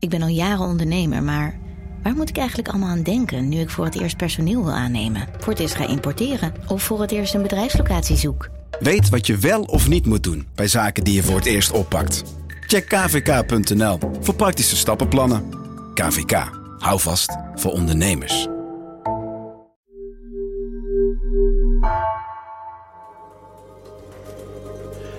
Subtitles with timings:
[0.00, 1.58] Ik ben al jaren ondernemer, maar
[2.02, 5.28] waar moet ik eigenlijk allemaal aan denken nu ik voor het eerst personeel wil aannemen,
[5.38, 8.48] voor het eerst ga importeren of voor het eerst een bedrijfslocatie zoek?
[8.78, 11.70] Weet wat je wel of niet moet doen bij zaken die je voor het eerst
[11.70, 12.24] oppakt.
[12.66, 15.44] Check kvk.nl voor praktische stappenplannen.
[15.94, 18.48] KVK, hou vast voor ondernemers.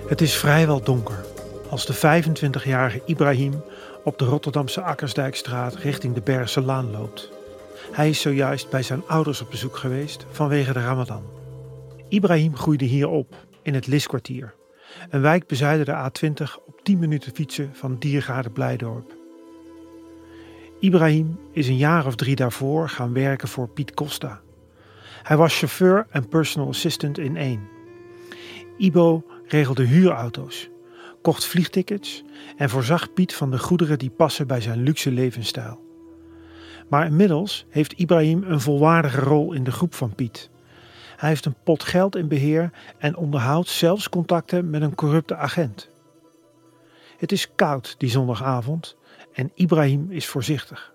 [0.08, 1.24] Het is vrijwel donker
[1.70, 3.62] als de 25-jarige Ibrahim
[4.04, 7.30] op de Rotterdamse Akkersdijkstraat richting de Bergse Laan loopt.
[7.92, 11.22] Hij is zojuist bij zijn ouders op bezoek geweest vanwege de Ramadan.
[12.08, 14.54] Ibrahim groeide hier op, in het Liskwartier,
[15.10, 19.14] een wijk bezijden de A20 op 10 minuten fietsen van Diergaarde Blijdorp.
[20.80, 24.40] Ibrahim is een jaar of drie daarvoor gaan werken voor Piet Costa.
[25.22, 27.68] Hij was chauffeur en personal assistant in één.
[28.76, 30.68] Ibo regelde huurauto's,
[31.22, 32.22] kocht vliegtickets
[32.56, 35.80] en voorzag Piet van de goederen die passen bij zijn luxe levensstijl.
[36.88, 40.50] Maar inmiddels heeft Ibrahim een volwaardige rol in de groep van Piet.
[41.16, 45.88] Hij heeft een pot geld in beheer en onderhoudt zelfs contacten met een corrupte agent.
[47.18, 48.96] Het is koud die zondagavond
[49.32, 50.92] en Ibrahim is voorzichtig.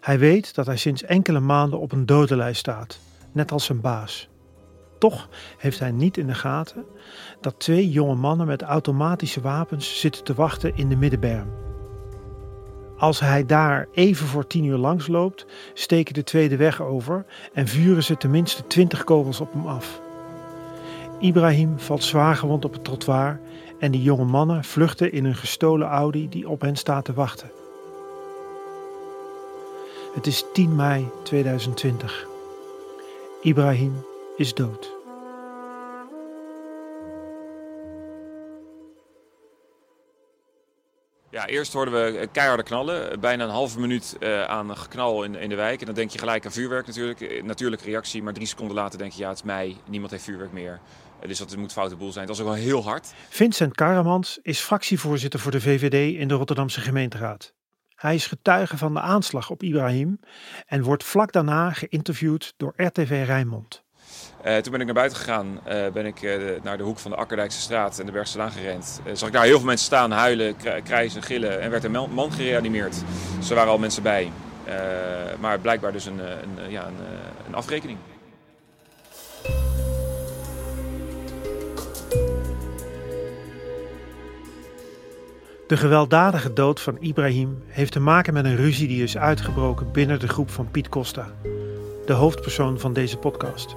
[0.00, 2.98] Hij weet dat hij sinds enkele maanden op een dodenlijst staat,
[3.32, 4.29] net als zijn baas.
[5.00, 6.84] Toch heeft hij niet in de gaten
[7.40, 11.48] dat twee jonge mannen met automatische wapens zitten te wachten in de middenberm.
[12.96, 17.68] Als hij daar even voor tien uur langs loopt, steken de tweede weg over en
[17.68, 20.00] vuren ze tenminste twintig kogels op hem af.
[21.18, 23.40] Ibrahim valt zwaargewond op het trottoir
[23.78, 27.50] en de jonge mannen vluchten in een gestolen Audi die op hen staat te wachten.
[30.14, 32.26] Het is 10 mei 2020.
[33.42, 34.08] Ibrahim
[34.40, 34.98] is dood.
[41.30, 43.20] Ja, eerst hoorden we keiharde knallen.
[43.20, 45.80] Bijna een halve minuut uh, aan geknal in, in de wijk.
[45.80, 47.42] En dan denk je gelijk aan vuurwerk natuurlijk.
[47.44, 49.20] Natuurlijke reactie, maar drie seconden later denk je...
[49.20, 50.80] ja, het is mei, niemand heeft vuurwerk meer.
[51.22, 52.26] Uh, dus dat moet foute boel zijn.
[52.26, 53.12] Het was ook wel heel hard.
[53.28, 57.54] Vincent Karamans is fractievoorzitter voor de VVD in de Rotterdamse gemeenteraad.
[57.94, 60.20] Hij is getuige van de aanslag op Ibrahim
[60.66, 63.82] en wordt vlak daarna geïnterviewd door RTV Rijnmond.
[64.46, 67.10] Uh, toen ben ik naar buiten gegaan, uh, ben ik uh, naar de hoek van
[67.10, 69.00] de Akkerdijkse straat en de Bergselaan gerend.
[69.12, 70.54] zag ik daar heel veel mensen staan, huilen,
[70.84, 72.96] krijzen, gillen en werd een man gereanimeerd.
[73.38, 74.32] Dus er waren al mensen bij.
[75.40, 76.96] maar blijkbaar dus een, een ja, een,
[77.46, 77.98] een afrekening.
[85.70, 90.20] De gewelddadige dood van Ibrahim heeft te maken met een ruzie die is uitgebroken binnen
[90.20, 91.32] de groep van Piet Costa,
[92.06, 93.74] de hoofdpersoon van deze podcast.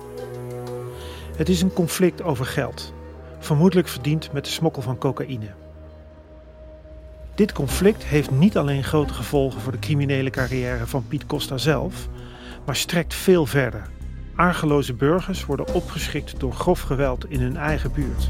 [1.36, 2.94] Het is een conflict over geld,
[3.40, 5.50] vermoedelijk verdiend met de smokkel van cocaïne.
[7.36, 12.08] Dit conflict heeft niet alleen grote gevolgen voor de criminele carrière van Piet Costa zelf,
[12.66, 13.90] maar strekt veel verder.
[14.36, 18.30] Argeloze burgers worden opgeschikt door grof geweld in hun eigen buurt.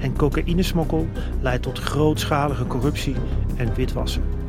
[0.00, 1.08] En cocaïnesmokkel
[1.40, 3.16] leidt tot grootschalige corruptie
[3.56, 4.43] en witwassen.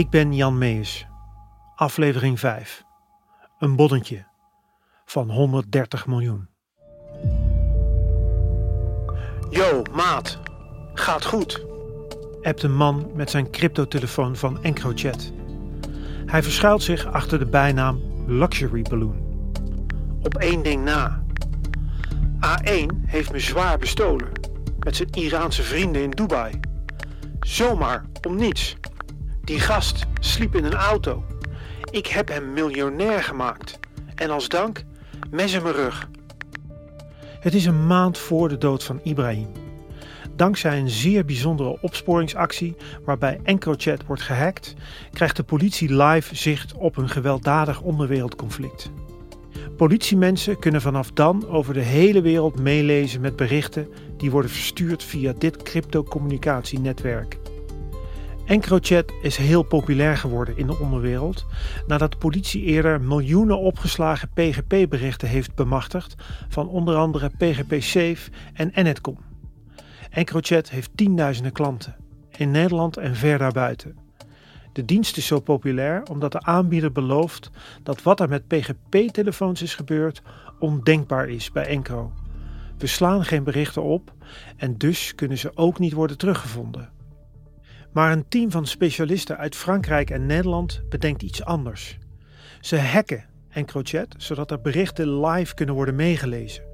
[0.00, 1.06] Ik ben Jan Mees.
[1.74, 2.84] Aflevering 5.
[3.58, 4.26] Een boddentje
[5.04, 6.48] van 130 miljoen.
[9.50, 10.38] Yo, maat.
[10.94, 11.64] Gaat goed.
[12.42, 15.32] Appt een man met zijn cryptotelefoon van EncroChat.
[16.26, 19.52] Hij verschuilt zich achter de bijnaam Luxury Balloon.
[20.22, 21.22] Op één ding na.
[22.46, 24.28] A1 heeft me zwaar bestolen.
[24.78, 26.60] Met zijn Iraanse vrienden in Dubai.
[27.40, 28.76] Zomaar, om niets.
[29.44, 31.24] Die gast sliep in een auto.
[31.90, 33.78] Ik heb hem miljonair gemaakt.
[34.14, 34.84] En als dank,
[35.30, 36.08] mes in mijn rug.
[37.40, 39.46] Het is een maand voor de dood van Ibrahim.
[40.36, 44.74] Dankzij een zeer bijzondere opsporingsactie waarbij EncroChat wordt gehackt,
[45.12, 48.90] krijgt de politie live zicht op een gewelddadig onderwereldconflict.
[49.76, 55.32] Politiemensen kunnen vanaf dan over de hele wereld meelezen met berichten die worden verstuurd via
[55.38, 57.38] dit cryptocommunicatienetwerk.
[58.50, 61.46] EncroChat is heel populair geworden in de onderwereld
[61.86, 66.14] nadat de politie eerder miljoenen opgeslagen PGP-berichten heeft bemachtigd
[66.48, 69.18] van onder andere PGP Safe en Enetcom.
[70.10, 71.96] EncroChat heeft tienduizenden klanten,
[72.36, 73.96] in Nederland en ver daarbuiten.
[74.72, 77.50] De dienst is zo populair omdat de aanbieder belooft
[77.82, 80.22] dat wat er met PGP-telefoons is gebeurd
[80.58, 82.12] ondenkbaar is bij Encro.
[82.78, 84.12] We slaan geen berichten op
[84.56, 86.98] en dus kunnen ze ook niet worden teruggevonden.
[87.92, 91.98] Maar een team van specialisten uit Frankrijk en Nederland bedenkt iets anders.
[92.60, 96.64] Ze hacken EncroChat zodat er berichten live kunnen worden meegelezen.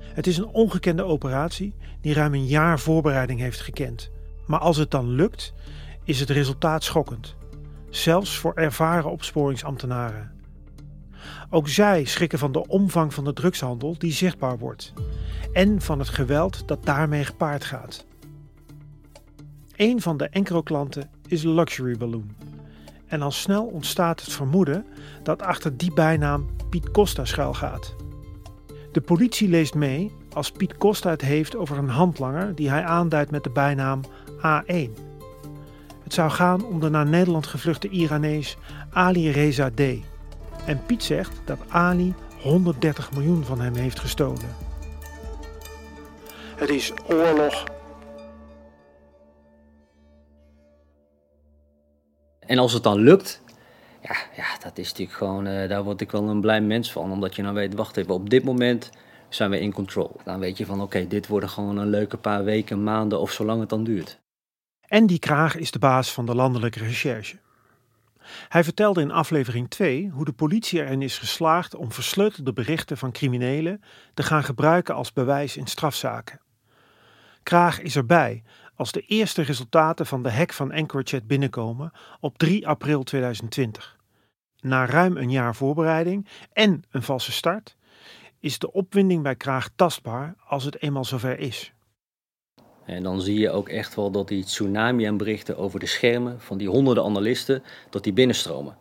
[0.00, 4.10] Het is een ongekende operatie die ruim een jaar voorbereiding heeft gekend.
[4.46, 5.52] Maar als het dan lukt,
[6.04, 7.36] is het resultaat schokkend.
[7.90, 10.32] Zelfs voor ervaren opsporingsambtenaren.
[11.50, 14.92] Ook zij schrikken van de omvang van de drugshandel die zichtbaar wordt.
[15.52, 18.05] En van het geweld dat daarmee gepaard gaat.
[19.76, 22.30] Een van de Encro-klanten is Luxury Balloon.
[23.06, 24.86] En al snel ontstaat het vermoeden
[25.22, 27.94] dat achter die bijnaam Piet Costa schuilgaat.
[28.92, 33.30] De politie leest mee als Piet Costa het heeft over een handlanger die hij aanduidt
[33.30, 34.00] met de bijnaam
[34.36, 34.90] A1.
[36.02, 38.56] Het zou gaan om de naar Nederland gevluchte Iranees
[38.90, 39.80] Ali Reza D.
[40.66, 44.56] En Piet zegt dat Ali 130 miljoen van hem heeft gestolen.
[46.56, 47.75] Het is oorlog.
[52.46, 53.42] En als het dan lukt,
[54.02, 57.10] ja, ja dat is natuurlijk gewoon, uh, daar word ik wel een blij mens van.
[57.10, 58.90] Omdat je dan weet, wacht even, op dit moment
[59.28, 60.20] zijn we in control.
[60.24, 63.60] Dan weet je van, oké, dit worden gewoon een leuke paar weken, maanden of zolang
[63.60, 64.18] het dan duurt.
[64.80, 67.38] En die Kraag is de baas van de landelijke recherche.
[68.48, 73.12] Hij vertelde in aflevering 2 hoe de politie erin is geslaagd om versleutelde berichten van
[73.12, 73.80] criminelen
[74.14, 76.40] te gaan gebruiken als bewijs in strafzaken.
[77.42, 78.42] Kraag is erbij
[78.76, 83.96] als de eerste resultaten van de hack van EncroChat binnenkomen op 3 april 2020.
[84.60, 87.76] Na ruim een jaar voorbereiding en een valse start
[88.40, 91.72] is de opwinding bij Kraag tastbaar als het eenmaal zover is.
[92.84, 96.40] En dan zie je ook echt wel dat die tsunami aan berichten over de schermen
[96.40, 98.76] van die honderden analisten, dat die binnenstromen.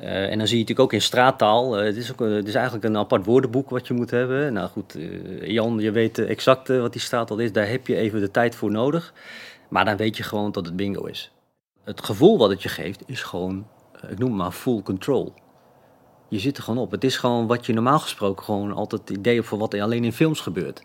[0.00, 2.54] Uh, en dan zie je natuurlijk ook in straattaal, uh, het, is ook, het is
[2.54, 4.52] eigenlijk een apart woordenboek wat je moet hebben.
[4.52, 4.96] Nou goed,
[5.40, 8.70] Jan, je weet exact wat die straattaal is, daar heb je even de tijd voor
[8.70, 9.12] nodig.
[9.68, 11.32] Maar dan weet je gewoon dat het bingo is.
[11.84, 13.66] Het gevoel wat het je geeft is gewoon,
[14.08, 15.34] ik noem het maar full control.
[16.28, 16.90] Je zit er gewoon op.
[16.90, 20.04] Het is gewoon wat je normaal gesproken gewoon altijd het idee hebt voor wat alleen
[20.04, 20.82] in films gebeurt.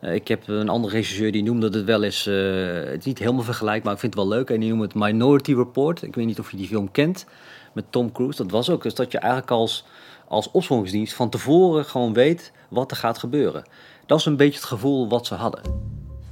[0.00, 3.84] Ik heb een andere regisseur die noemde het wel eens, het is niet helemaal vergelijkbaar,
[3.84, 4.50] maar ik vind het wel leuk.
[4.50, 6.02] En die noemt het Minority Report.
[6.02, 7.26] Ik weet niet of je die film kent
[7.76, 8.42] met Tom Cruise.
[8.42, 9.84] Dat was ook dus dat je eigenlijk als,
[10.28, 13.64] als opsporingsdienst van tevoren gewoon weet wat er gaat gebeuren.
[14.06, 15.60] Dat is een beetje het gevoel wat ze hadden.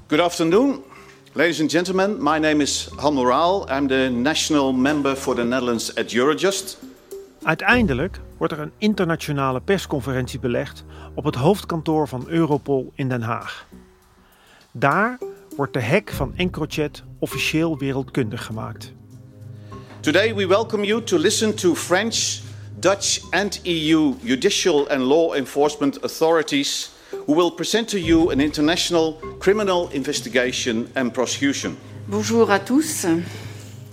[0.06, 0.82] Good afternoon.
[1.32, 3.70] Ladies and gentlemen, my name is Han Moraal.
[3.70, 6.78] I'm the national member for the Netherlands at Eurojust.
[7.42, 13.66] Uiteindelijk wordt er een internationale persconferentie belegd op het hoofdkantoor van Europol in Den Haag.
[14.72, 15.18] Daar
[15.56, 18.92] wordt de hack van EncroChat officieel wereldkundig gemaakt.
[20.04, 22.42] Today we welcome you to listen to French,
[22.78, 26.90] Dutch and EU judicial and law enforcement authorities
[27.26, 31.76] who will present to you an international criminal investigation and prosecution.
[32.06, 33.06] Bonjour à tous.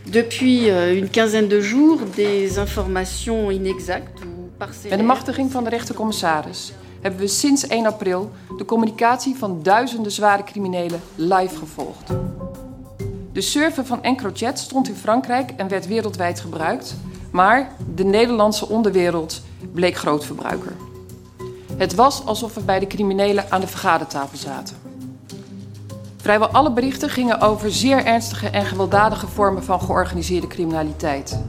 [0.05, 4.97] Depuis euh, une quinzaine de jours, des informations inexactes ou parcellaires.
[4.97, 10.11] Met de machtiging van de rechtercommissaris hebben we sinds 1 april de communicatie van duizenden
[10.11, 12.11] zware criminelen live gevolgd.
[13.33, 16.95] De server van EncroChat stond in Frankrijk en werd wereldwijd gebruikt,
[17.31, 19.41] maar de Nederlandse onderwereld
[19.73, 20.75] bleek grootverbruiker.
[21.77, 24.75] Het was alsof we bij de criminelen aan de vergadertafel zaten.
[26.17, 31.39] Vrijwel alle berichten gingen over zeer ernstige en gewelddadige vormen van georganiseerde criminaliteit.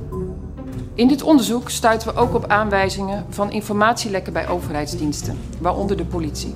[0.94, 6.54] In dit onderzoek stuiten we ook op aanwijzingen van informatielekken bij overheidsdiensten, waaronder de politie.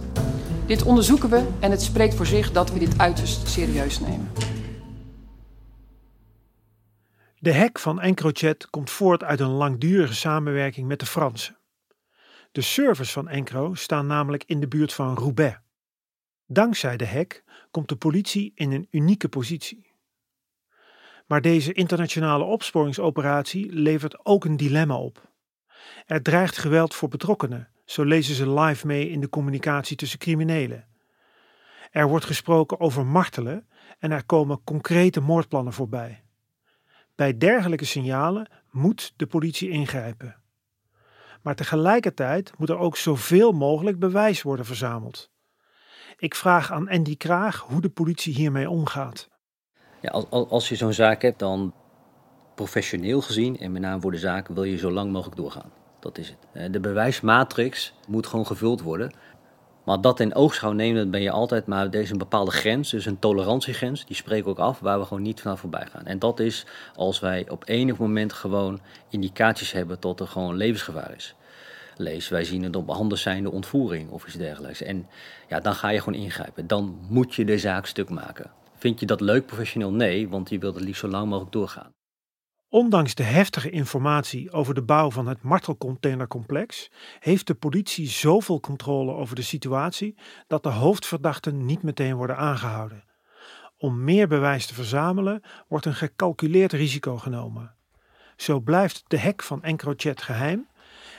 [0.67, 4.31] Dit onderzoeken we en het spreekt voor zich dat we dit uiterst serieus nemen.
[7.39, 11.57] De hack van EncroChat komt voort uit een langdurige samenwerking met de Fransen.
[12.53, 15.59] De servers van Encro staan namelijk in de buurt van Roubaix.
[16.47, 19.95] Dankzij de hack komt de politie in een unieke positie.
[21.27, 25.31] Maar deze internationale opsporingsoperatie levert ook een dilemma op.
[26.07, 30.87] Er dreigt geweld voor betrokkenen, zo lezen ze live mee in de communicatie tussen criminelen.
[31.91, 36.26] Er wordt gesproken over martelen en er komen concrete moordplannen voorbij.
[37.17, 40.37] Bij dergelijke signalen moet de politie ingrijpen.
[41.43, 45.31] Maar tegelijkertijd moet er ook zoveel mogelijk bewijs worden verzameld.
[46.17, 49.29] Ik vraag aan Andy Kraag hoe de politie hiermee omgaat.
[50.01, 51.75] Ja, als, als je zo'n zaak hebt, dan
[52.55, 55.73] professioneel gezien, en met name voor de zaak, wil je zo lang mogelijk doorgaan.
[56.01, 56.73] Dat is het.
[56.73, 59.13] De bewijsmatrix moet gewoon gevuld worden.
[59.87, 61.67] Maar dat in oogschouw nemen, dat ben je altijd.
[61.67, 65.05] Maar er is een bepaalde grens, dus een tolerantiegrens, die spreken ook af, waar we
[65.05, 66.05] gewoon niet vanaf voorbij gaan.
[66.05, 71.15] En dat is als wij op enig moment gewoon indicaties hebben tot er gewoon levensgevaar
[71.17, 71.35] is.
[71.97, 74.83] Lees, wij zien het op handen zijnde ontvoering of iets dergelijks.
[74.83, 75.09] En
[75.49, 76.67] ja, dan ga je gewoon ingrijpen.
[76.67, 78.51] Dan moet je de zaak stuk maken.
[78.79, 79.93] Vind je dat leuk professioneel?
[79.93, 81.96] Nee, want je wilt het liefst zo lang mogelijk doorgaan.
[82.69, 89.13] Ondanks de heftige informatie over de bouw van het martelcontainercomplex heeft de politie zoveel controle
[89.13, 93.05] over de situatie dat de hoofdverdachten niet meteen worden aangehouden.
[93.79, 97.75] Om meer bewijs te verzamelen wordt een gecalculeerd risico genomen.
[98.37, 100.69] Zo blijft de hek van EncroChat geheim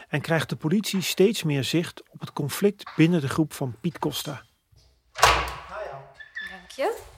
[0.08, 4.00] en krijgt de politie steeds meer zicht op het conflict binnen de groep van Piet
[4.00, 4.44] Costa.
[6.50, 7.16] Dank je.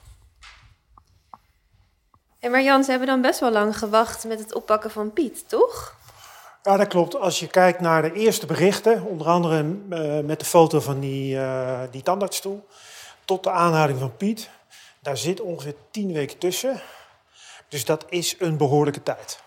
[2.40, 5.48] Hey, maar Jan, ze hebben dan best wel lang gewacht met het oppakken van Piet,
[5.48, 5.96] toch?
[6.62, 7.16] Ja, dat klopt.
[7.16, 11.34] Als je kijkt naar de eerste berichten, onder andere uh, met de foto van die,
[11.34, 12.66] uh, die tandartsstoel,
[13.24, 14.50] tot de aanhouding van Piet,
[15.00, 16.80] daar zit ongeveer tien weken tussen.
[17.68, 19.42] Dus dat is een behoorlijke tijd.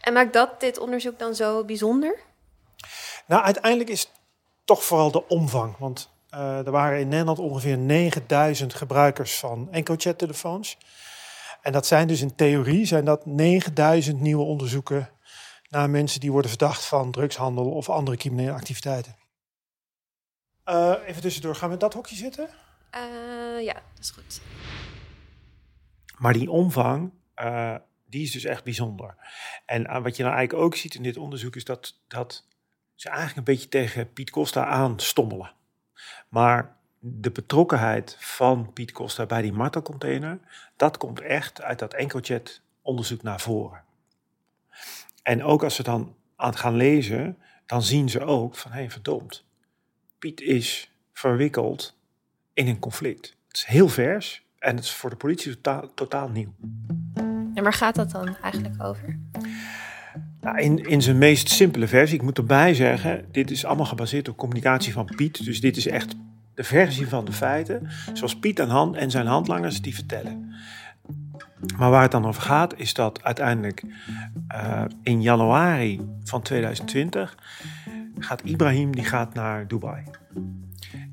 [0.00, 2.18] En maakt dat dit onderzoek dan zo bijzonder?
[3.26, 4.10] Nou, uiteindelijk is het
[4.64, 5.74] toch vooral de omvang.
[5.78, 10.76] Want uh, er waren in Nederland ongeveer 9000 gebruikers van EncroChat-telefoons.
[11.62, 15.10] En dat zijn dus in theorie zijn dat 9000 nieuwe onderzoeken
[15.68, 19.16] naar mensen die worden verdacht van drugshandel of andere criminele activiteiten.
[20.64, 22.48] Uh, even tussendoor, gaan we in dat hokje zitten?
[22.94, 24.40] Uh, ja, dat is goed.
[26.18, 27.76] Maar die omvang, uh,
[28.06, 29.14] die is dus echt bijzonder.
[29.66, 32.46] En wat je nou eigenlijk ook ziet in dit onderzoek is dat, dat
[32.94, 35.54] ze eigenlijk een beetje tegen Piet Costa aanstommelen.
[36.28, 40.38] Maar de betrokkenheid van Piet Costa bij die martelcontainer,
[40.76, 43.82] dat komt echt uit dat EncroChat onderzoek naar voren.
[45.22, 48.78] En ook als ze dan aan het gaan lezen, dan zien ze ook van, hé
[48.78, 49.44] hey, verdomd,
[50.18, 51.96] Piet is verwikkeld
[52.52, 53.36] in een conflict.
[53.48, 56.54] Het is heel vers en het is voor de politie totaal, totaal nieuw.
[57.54, 59.18] En waar gaat dat dan eigenlijk over?
[60.40, 64.28] Nou, in, in zijn meest simpele versie, ik moet erbij zeggen, dit is allemaal gebaseerd
[64.28, 65.44] op communicatie van Piet.
[65.44, 66.14] Dus dit is echt
[66.54, 70.54] de versie van de feiten, zoals Piet en, Han en zijn handlangers die vertellen.
[71.76, 73.84] Maar waar het dan over gaat, is dat uiteindelijk
[74.54, 77.36] uh, in januari van 2020
[78.18, 80.04] gaat Ibrahim die gaat naar Dubai.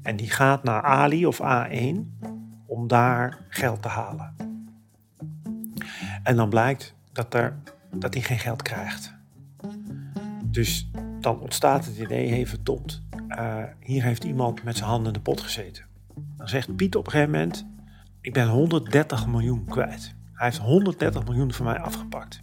[0.02, 2.26] En die gaat naar Ali of A1
[2.66, 4.36] om daar geld te halen.
[6.24, 7.58] En dan blijkt dat, er,
[7.92, 9.14] dat hij geen geld krijgt.
[10.44, 15.14] Dus dan ontstaat het idee, hey verdomd, uh, hier heeft iemand met zijn handen in
[15.14, 15.86] de pot gezeten.
[16.38, 17.66] Dan zegt Piet op een gegeven moment,
[18.22, 20.16] ik ben 130 miljoen kwijt.
[20.34, 22.42] Hij heeft 130 miljoen van mij afgepakt.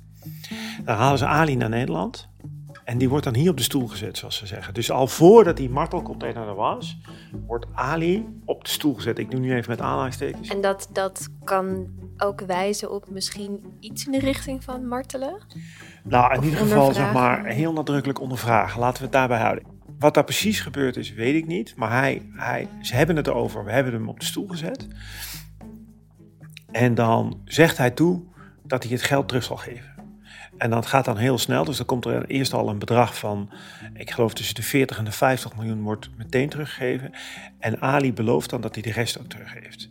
[0.85, 2.29] Dan halen ze Ali naar Nederland.
[2.85, 4.75] En die wordt dan hier op de stoel gezet, zoals ze zeggen.
[4.75, 6.99] Dus al voordat die martelcontainer er was,
[7.47, 9.19] wordt Ali op de stoel gezet.
[9.19, 10.49] Ik doe nu even met aanhalingstekens.
[10.49, 15.43] En dat, dat kan ook wijzen op misschien iets in de richting van martelen?
[16.03, 18.81] Nou, in ieder geval zeg maar heel nadrukkelijk ondervragen.
[18.81, 19.76] Laten we het daarbij houden.
[19.99, 21.77] Wat daar precies gebeurd is, weet ik niet.
[21.77, 23.65] Maar hij, hij, ze hebben het erover.
[23.65, 24.87] We hebben hem op de stoel gezet.
[26.71, 28.23] En dan zegt hij toe
[28.63, 29.95] dat hij het geld terug zal geven.
[30.59, 31.65] En dat gaat dan heel snel.
[31.65, 33.51] Dus dan komt er eerst al een bedrag van,
[33.95, 37.13] ik geloof tussen de 40 en de 50 miljoen wordt meteen teruggegeven.
[37.59, 39.91] En Ali belooft dan dat hij de rest ook teruggeeft.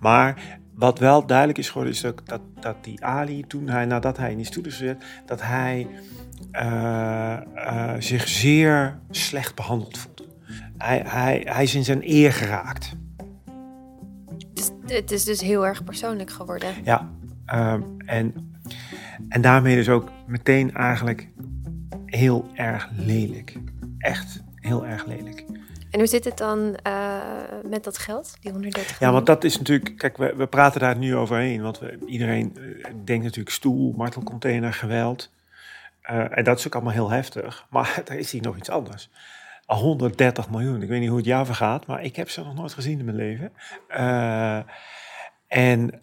[0.00, 4.16] Maar wat wel duidelijk is geworden, is dat, dat, dat die Ali, toen hij, nadat
[4.16, 5.86] hij in die stoel is gezet, dat hij
[6.52, 10.24] uh, uh, zich zeer slecht behandeld voelde.
[10.76, 12.96] Hij, hij, hij is in zijn eer geraakt.
[14.38, 16.70] Het is, het is dus heel erg persoonlijk geworden.
[16.84, 17.10] Ja,
[17.54, 18.52] uh, en,
[19.28, 21.28] en daarmee dus ook meteen eigenlijk
[22.06, 23.56] heel erg lelijk.
[23.98, 25.44] Echt heel erg lelijk.
[25.90, 27.22] En hoe zit het dan uh,
[27.64, 29.98] met dat geld, die 130 Ja, want dat is natuurlijk...
[29.98, 31.62] Kijk, we, we praten daar nu overheen.
[31.62, 35.30] Want we, iedereen uh, denkt natuurlijk stoel, martelcontainer, geweld.
[36.10, 37.66] Uh, en dat is ook allemaal heel heftig.
[37.70, 39.10] Maar er is hier nog iets anders.
[39.66, 40.82] 130 miljoen.
[40.82, 43.04] Ik weet niet hoe het jou vergaat, maar ik heb ze nog nooit gezien in
[43.04, 43.52] mijn leven.
[45.46, 46.02] en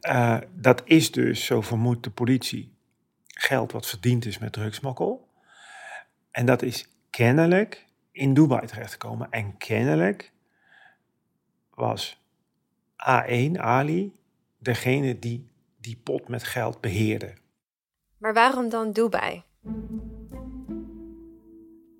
[0.51, 2.73] dat is dus, zo vermoedt de politie,
[3.27, 5.27] geld wat verdiend is met drugsmokkel.
[6.31, 7.84] En dat is kennelijk
[8.15, 9.27] in Dubai terechtgekomen.
[9.31, 10.31] En kennelijk
[11.73, 12.17] was
[12.97, 14.13] A1, Ali,
[14.57, 15.47] degene die
[15.79, 17.33] die pot met geld beheerde.
[18.17, 19.43] Maar waarom dan Dubai?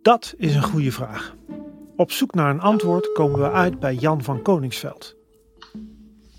[0.02, 1.36] Dat is een goede vraag.
[1.96, 5.16] Op zoek naar een antwoord komen we uit bij Jan van Koningsveld.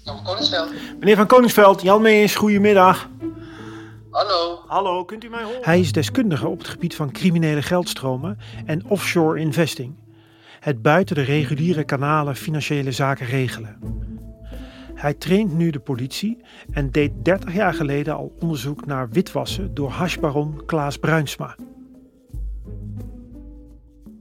[0.03, 0.73] Jan van Koningsveld.
[0.99, 3.09] Meneer van Koningsveld, Jan Meijers, goedemiddag.
[4.17, 4.65] Hallo.
[4.67, 5.65] Hallo, kunt u mij horen?
[5.65, 9.97] Hij is deskundige op het gebied van criminele geldstromen en offshore investing.
[10.61, 13.79] Het buiten de reguliere kanalen financiële zaken regelen.
[14.95, 19.91] Hij traint nu de politie en deed 30 jaar geleden al onderzoek naar witwassen door
[19.91, 21.55] hashbaron Klaas Bruinsma.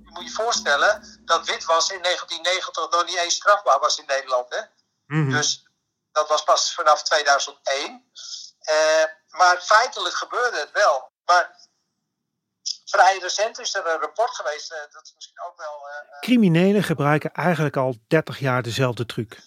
[0.04, 4.46] Moet je voorstellen dat witwassen in 1990 nog niet eens strafbaar was in Nederland.
[4.50, 4.62] Hè?
[5.06, 5.30] Mhm.
[5.30, 5.68] Dus
[6.12, 8.04] dat was pas vanaf 2001.
[8.66, 9.04] Eh,
[9.40, 11.12] maar feitelijk gebeurde het wel.
[11.26, 11.56] Maar
[12.86, 15.88] vrij recent is er een rapport geweest, eh, dat is misschien ook wel.
[15.90, 19.40] eh, Criminelen gebruiken eigenlijk al 30 jaar dezelfde truc.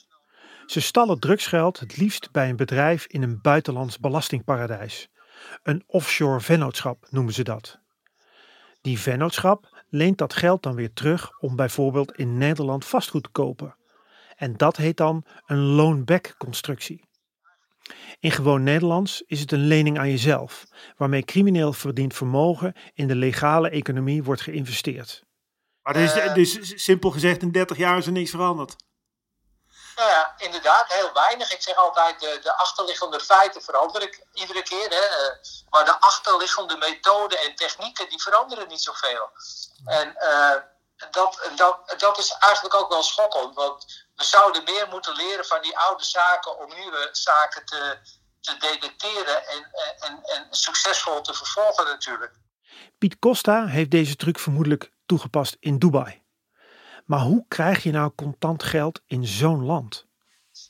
[0.67, 5.09] Ze stallen drugsgeld het liefst bij een bedrijf in een buitenlands belastingparadijs.
[5.63, 7.79] Een offshore vennootschap noemen ze dat.
[8.81, 13.77] Die vennootschap leent dat geld dan weer terug om bijvoorbeeld in Nederland vastgoed te kopen.
[14.37, 17.08] En dat heet dan een loan-back constructie.
[18.21, 20.65] In gewoon Nederlands is het een lening aan jezelf,
[20.97, 25.23] waarmee crimineel verdiend vermogen in de legale economie wordt geïnvesteerd.
[25.83, 26.13] Maar dus,
[26.53, 28.77] dus simpel gezegd, in 30 jaar is er niks veranderd.
[29.97, 31.53] Nou ja, inderdaad, heel weinig.
[31.53, 34.89] Ik zeg altijd, de, de achterliggende feiten veranderen ik iedere keer.
[34.91, 34.97] Hè.
[34.97, 35.35] eh,
[35.69, 39.31] Maar de achterliggende methoden en technieken, die veranderen niet zoveel.
[39.85, 40.57] En eh,
[41.11, 43.55] dat, dat, dat is eigenlijk ook wel schokkend.
[43.55, 47.99] Want we zouden meer moeten leren van die oude zaken om nieuwe zaken te,
[48.41, 52.35] te detecteren en, en, en succesvol te vervolgen natuurlijk.
[52.99, 56.23] Piet Costa heeft deze truc vermoedelijk toegepast in Dubai.
[57.07, 60.07] Maar hoe krijg je nou contant geld in zo'n land?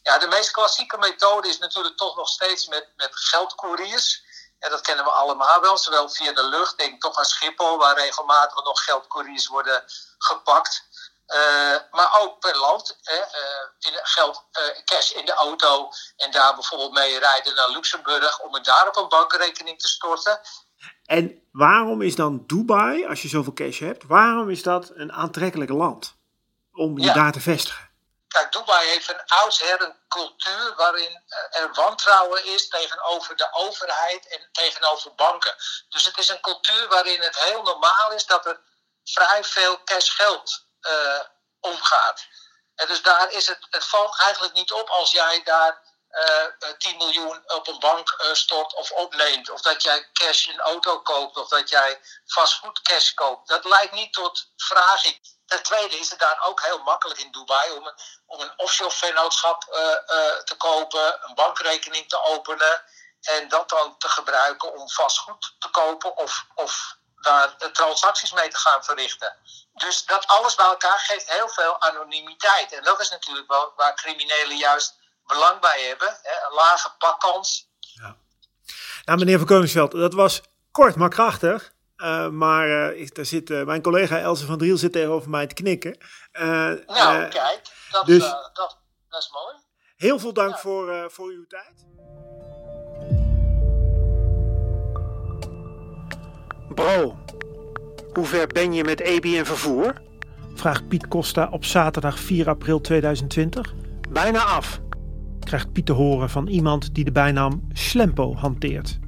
[0.02, 4.22] Ja, de meest klassieke methode is natuurlijk toch nog steeds met, met geldcouriers.
[4.58, 7.96] En dat kennen we allemaal wel, zowel via de lucht, denk toch aan Schiphol, waar
[7.96, 9.84] regelmatig nog geldcouriers worden
[10.18, 10.87] gepakt.
[11.28, 16.30] Eh, maar ook per land, hè, eh, in geld, eh, cash in de auto en
[16.30, 20.40] daar bijvoorbeeld mee rijden naar Luxemburg om het daar op een bankrekening te storten.
[21.04, 25.70] En waarom is dan Dubai, als je zoveel cash hebt, waarom is dat een aantrekkelijk
[25.70, 26.14] land
[26.72, 27.12] om je Ja.
[27.12, 27.86] daar te vestigen?
[28.28, 34.48] Kijk, Dubai heeft van oudsher een cultuur waarin er wantrouwen is tegenover de overheid en
[34.52, 35.54] tegenover banken.
[35.88, 38.60] Dus het is een cultuur waarin het heel normaal is dat er
[39.04, 41.20] vrij veel cashgeld eh
[41.60, 42.26] omgaat.
[42.74, 46.76] En dus daar is het, het valt eigenlijk niet op als jij daar eh, eh,
[46.78, 49.50] 10 miljoen op een bank eh, stort of opleent.
[49.50, 53.48] Of dat jij cash in een auto koopt of dat jij vastgoed cash koopt.
[53.48, 55.20] Dat leidt niet tot vraging.
[55.46, 57.94] Ten tweede is het daar ook heel makkelijk in Dubai om een,
[58.26, 62.82] om een offshore vennootschap eh, eh, te kopen, een bankrekening te openen
[63.20, 68.48] en dat dan te gebruiken om vastgoed te kopen of, of daar eh, transacties mee
[68.48, 69.36] te gaan verrichten.
[69.78, 72.72] Dus dat alles bij elkaar geeft heel veel anonimiteit.
[72.72, 76.08] En dat is natuurlijk wel waar criminelen juist belang bij hebben.
[76.22, 76.46] Hè?
[76.48, 77.66] Een lage pakkans.
[79.04, 81.72] Nou, meneer Van Koningsveld, dat was kort maar krachtig.
[81.96, 85.46] Eh, maar eh, ik, daar zit, eh, mijn collega Else van Driel zit tegenover mij
[85.46, 85.98] te knikken.
[86.32, 86.46] Eh,
[86.86, 87.60] Nou, kijk,
[87.90, 89.54] dat, dus- dat, dat is mooi.
[89.96, 91.86] heel veel dank voor, eh, voor uw tijd.
[96.74, 97.16] Bro,
[98.12, 99.92] hoe ver ben je met ABN Vervoer?
[100.54, 103.74] Vraagt Piet Costa op zaterdag 4 april 2020.
[104.10, 104.80] Bijna af,
[105.40, 108.98] krijgt Piet te horen van iemand die de bijnaam Slempo hanteert.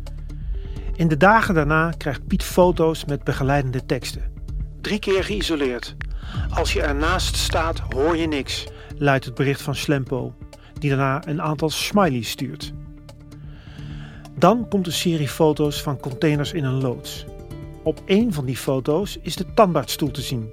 [0.94, 4.32] In de dagen daarna krijgt Piet foto's met begeleidende teksten.
[4.80, 5.96] Drie keer geïsoleerd.
[6.54, 8.66] Als je ernaast staat hoor je niks,
[8.98, 10.34] luidt het bericht van Slempo,
[10.78, 12.72] die daarna een aantal smileys stuurt.
[14.38, 17.26] Dan komt een serie foto's van containers in een loods.
[17.82, 20.50] Op één van die foto's is de tandartsstoel te zien,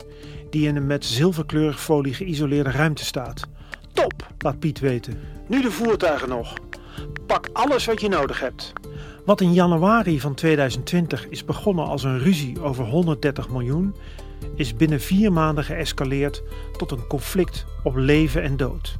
[0.49, 3.47] die in een met zilverkleurig folie geïsoleerde ruimte staat.
[3.93, 5.19] Top, laat Piet weten.
[5.47, 6.53] Nu de voertuigen nog.
[7.25, 8.73] Pak alles wat je nodig hebt.
[9.25, 13.95] Wat in januari van 2020 is begonnen als een ruzie over 130 miljoen,
[14.55, 16.43] is binnen vier maanden geëscaleerd
[16.77, 18.97] tot een conflict op leven en dood.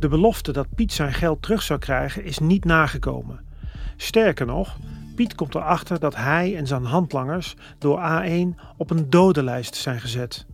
[0.00, 3.40] De belofte dat Piet zijn geld terug zou krijgen is niet nagekomen.
[3.96, 4.76] Sterker nog,
[5.18, 10.46] Piet komt erachter dat hij en zijn handlangers door A1 op een dodenlijst zijn gezet.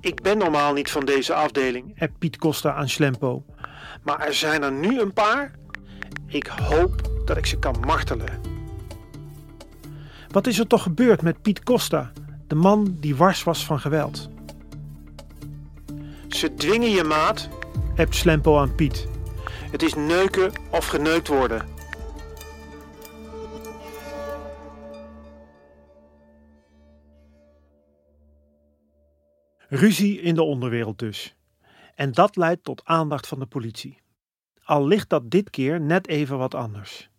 [0.00, 3.44] Ik ben normaal niet van deze afdeling, appt Piet Costa aan Slempo.
[4.02, 5.50] Maar er zijn er nu een paar.
[6.26, 8.40] Ik hoop dat ik ze kan martelen.
[10.28, 12.12] Wat is er toch gebeurd met Piet Costa,
[12.46, 14.28] de man die wars was van geweld?
[16.28, 17.48] Ze dwingen je maat,
[17.96, 19.08] appt Slempo aan Piet.
[19.70, 21.75] Het is neuken of geneukt worden.
[29.68, 31.36] Ruzie in de onderwereld dus.
[31.94, 34.00] En dat leidt tot aandacht van de politie.
[34.64, 37.10] Al ligt dat dit keer net even wat anders.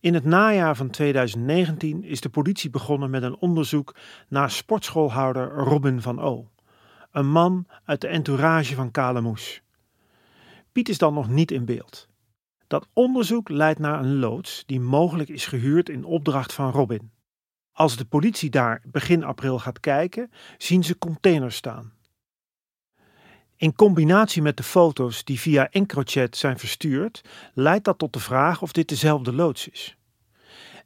[0.00, 3.94] In het najaar van 2019 is de politie begonnen met een onderzoek
[4.28, 6.50] naar sportschoolhouder Robin van O.
[7.10, 9.62] Een man uit de entourage van Kalemoes.
[10.72, 12.08] Piet is dan nog niet in beeld.
[12.66, 17.10] Dat onderzoek leidt naar een loods die mogelijk is gehuurd in opdracht van Robin.
[17.76, 21.92] Als de politie daar begin april gaat kijken, zien ze containers staan.
[23.56, 27.20] In combinatie met de foto's die via EncroChat zijn verstuurd,
[27.54, 29.96] leidt dat tot de vraag of dit dezelfde loods is.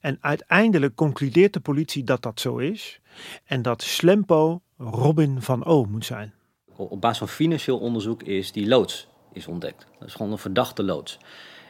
[0.00, 3.00] En uiteindelijk concludeert de politie dat dat zo is
[3.44, 6.33] en dat Slempo Robin van O moet zijn.
[6.76, 9.87] Op basis van financieel onderzoek is die loods is ontdekt.
[9.98, 11.18] Dat is gewoon een verdachte loods.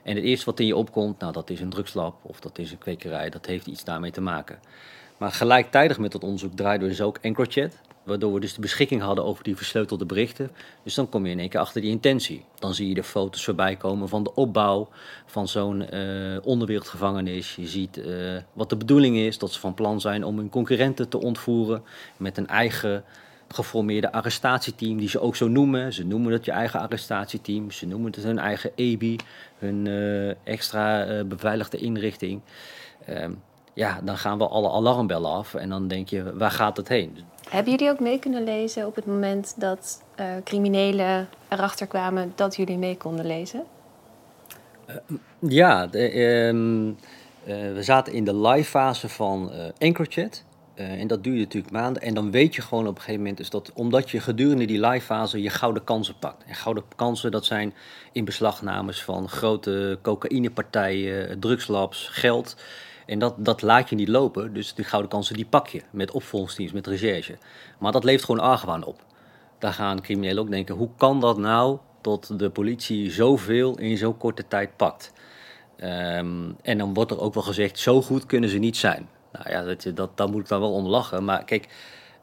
[0.03, 2.71] En het eerste wat in je opkomt, nou dat is een drugslab of dat is
[2.71, 4.61] een kwekerij, dat heeft iets daarmee te maken.
[5.21, 9.03] Maar gelijktijdig met dat onderzoek draaiden we dus ook EncroChat, waardoor we dus de beschikking
[9.03, 10.51] hadden over die versleutelde berichten.
[10.83, 12.45] Dus dan kom je in één keer achter die intentie.
[12.59, 14.89] Dan zie je de foto's voorbij komen van de opbouw
[15.27, 17.55] van zo'n uh, onderwereldgevangenis.
[17.55, 21.09] Je ziet uh, wat de bedoeling is, dat ze van plan zijn om hun concurrenten
[21.09, 21.83] te ontvoeren
[22.17, 23.05] met een eigen
[23.49, 25.93] geformeerde arrestatieteam, die ze ook zo noemen.
[25.93, 29.17] Ze noemen het je eigen arrestatieteam, ze noemen het hun eigen EBI,
[29.59, 32.41] hun uh, extra beveiligde inrichting.
[33.07, 33.33] Ehm,
[33.73, 37.19] ja, dan gaan we alle alarmbellen af en dan denk je, waar gaat het heen?
[37.49, 42.57] Hebben jullie ook mee kunnen lezen op het moment dat uh, criminelen erachter kwamen dat
[42.57, 43.65] jullie mee konden lezen?
[44.89, 44.97] Uh,
[45.39, 46.95] ja, de, um, uh,
[47.47, 50.45] we zaten in de live fase van EncroChat.
[50.75, 52.03] en dat duurde natuurlijk maanden.
[52.03, 54.87] En dan weet je gewoon op een gegeven moment is dat omdat je gedurende die
[54.87, 56.45] live fase je gouden kansen pakt.
[56.47, 57.75] En gouden kansen dat zijn
[58.13, 62.57] in beslagnames van grote cocaïnepartijen, drugslabs, geld.
[63.11, 64.55] En dat, dat laat je niet lopen.
[64.55, 67.39] Dus die gouden kansen die pak je met opvolgsteams, met recherche.
[67.79, 69.05] Maar dat levert gewoon argwaan op.
[69.59, 74.17] Daar gaan criminelen ook denken, hoe kan dat nou tot de politie zoveel in zo'n
[74.17, 75.13] korte tijd pakt?
[75.77, 79.09] Um, en dan wordt er ook wel gezegd, zo goed kunnen ze niet zijn.
[79.33, 81.25] Nou ja, dat, dat, daar moet ik dan wel om lachen.
[81.25, 81.69] Maar kijk,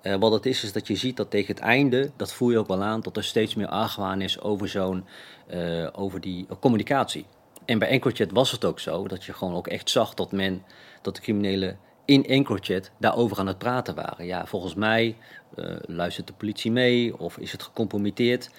[0.01, 2.57] uh, wat het is, is dat je ziet dat tegen het einde, dat voel je
[2.57, 5.05] ook wel aan, dat er steeds meer argwaan is over zo'n,
[5.53, 7.25] uh, over die communicatie.
[7.67, 10.63] En bij EncroChat was het ook zo dat je gewoon ook echt zag dat men,
[11.01, 14.25] dat de criminelen in EncroChat daarover aan het praten waren.
[14.25, 15.15] Ja, volgens mij
[15.55, 18.49] uh, luistert de politie mee of is het gecompromitteerd.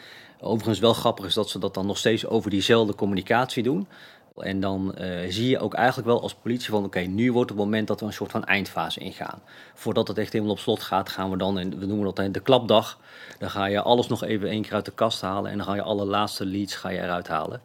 [0.40, 3.88] Overigens wel grappig is dat ze dat dan nog steeds over diezelfde communicatie doen.
[4.36, 7.58] En dan uh, zie je ook eigenlijk wel als politie van oké, nu wordt het
[7.58, 9.42] moment dat we een soort van eindfase ingaan.
[9.74, 12.40] Voordat het echt helemaal op slot gaat, gaan we dan, en we noemen dat de
[12.40, 12.98] klapdag.
[13.38, 15.74] Dan ga je alles nog even één keer uit de kast halen en dan ga
[15.74, 17.60] je alle laatste leads ga je eruit halen.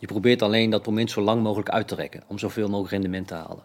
[0.00, 3.28] Je probeert alleen dat moment zo lang mogelijk uit te rekken, om zoveel mogelijk rendement
[3.28, 3.64] te halen.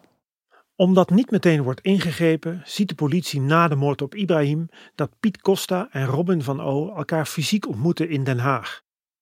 [0.76, 5.42] Omdat niet meteen wordt ingegrepen, ziet de politie na de moord op Ibrahim dat Piet
[5.42, 8.82] Costa en Robin van O elkaar fysiek ontmoeten in Den Haag.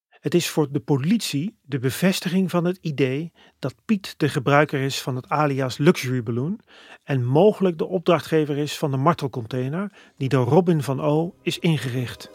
[0.10, 5.02] Het is voor de politie de bevestiging van het idee dat Piet de gebruiker is
[5.02, 6.60] van het alias Luxury Balloon
[7.04, 12.30] en mogelijk de opdrachtgever is van de martelcontainer die door Robin van O is ingericht.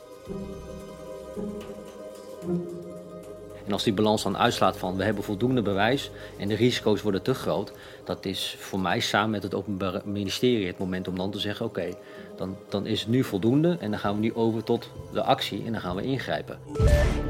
[3.66, 7.22] En als die balans dan uitslaat van we hebben voldoende bewijs en de risico's worden
[7.22, 7.72] te groot,
[8.04, 11.66] dat is voor mij samen met het Openbaar Ministerie het moment om dan te zeggen:
[11.66, 11.94] oké, okay,
[12.36, 15.62] dan, dan is het nu voldoende en dan gaan we nu over tot de actie
[15.66, 16.58] en dan gaan we ingrijpen.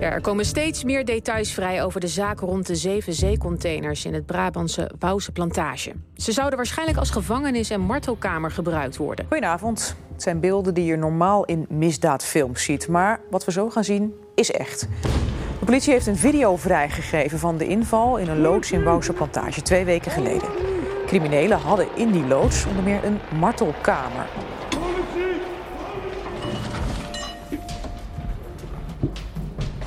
[0.00, 4.14] Ja, er komen steeds meer details vrij over de zaak rond de zeven zeecontainers in
[4.14, 5.92] het Brabantse Wouwse plantage.
[6.16, 9.26] Ze zouden waarschijnlijk als gevangenis en martelkamer gebruikt worden.
[9.28, 9.96] Goedenavond.
[10.12, 14.14] Het zijn beelden die je normaal in misdaadfilms ziet, maar wat we zo gaan zien
[14.34, 14.88] is echt.
[15.66, 19.62] De politie heeft een video vrijgegeven van de inval in een loods in Wouwse Plantage
[19.62, 20.48] twee weken geleden.
[21.06, 24.26] Criminelen hadden in die loods onder meer een martelkamer.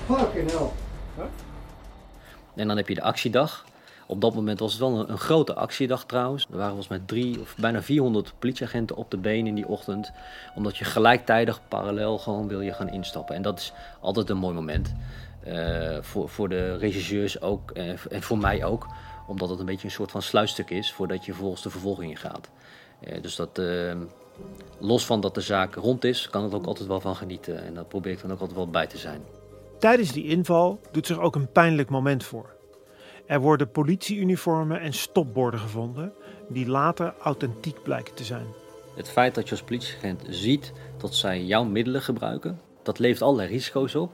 [0.06, 0.70] Fucking hell.
[2.56, 3.66] En dan heb je de actiedag.
[4.08, 6.44] Op dat moment was het wel een, een, grote actiedag trouwens.
[6.52, 10.12] Er waren volgens mij drie of bijna 400 politieagenten op de been in die ochtend.
[10.56, 13.36] Omdat je gelijktijdig parallel gewoon wil je gaan instappen.
[13.36, 14.94] En dat is altijd een mooi moment.
[15.48, 18.88] Uh, voor, voor de regisseurs ook en voor mij ook.
[19.28, 22.50] Omdat het een beetje een soort van sluitstuk is voordat je vervolgens de vervolging gaat.
[23.08, 23.62] Uh, dus dat,
[24.80, 27.64] los van dat de zaak rond is, kan het ook altijd wel van genieten.
[27.64, 29.22] En daar probeer ik dan ook altijd wel bij te zijn.
[29.80, 32.58] Tijdens die inval doet zich ook een pijnlijk moment voor.
[33.26, 36.14] Er worden politieuniformen en stopborden gevonden
[36.48, 38.46] die later authentiek blijken te zijn.
[38.96, 43.50] Het feit dat je als politieagent ziet dat zij jouw middelen gebruiken, dat levert allerlei
[43.50, 44.12] risico's op.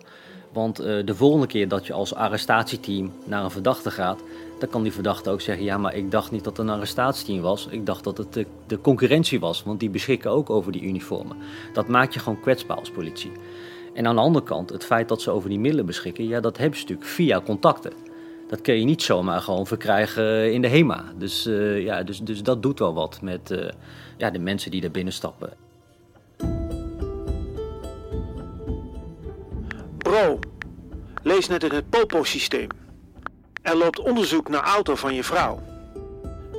[0.55, 4.19] Want uh, de volgende keer dat je als arrestatieteam naar een verdachte gaat,
[4.59, 7.41] dan kan die verdachte ook zeggen: Ja, maar ik dacht niet dat het een arrestatieteam
[7.41, 7.67] was.
[7.69, 11.37] Ik dacht dat het de, de concurrentie was, want die beschikken ook over die uniformen.
[11.73, 13.31] Dat maakt je gewoon kwetsbaar als politie.
[13.93, 16.57] En aan de andere kant, het feit dat ze over die middelen beschikken, ja, dat
[16.57, 17.93] hebben ze natuurlijk via contacten.
[18.47, 21.03] Dat kun je niet zomaar gewoon verkrijgen in de HEMA.
[21.17, 23.55] Dus, uh, ja, dus, dus dat doet wel wat met
[24.17, 25.64] ja, de mensen die er binnenstappen.
[30.05, 30.39] Bro,
[31.23, 32.67] lees net in het Popo-systeem.
[33.61, 35.61] Er loopt onderzoek naar auto van je vrouw.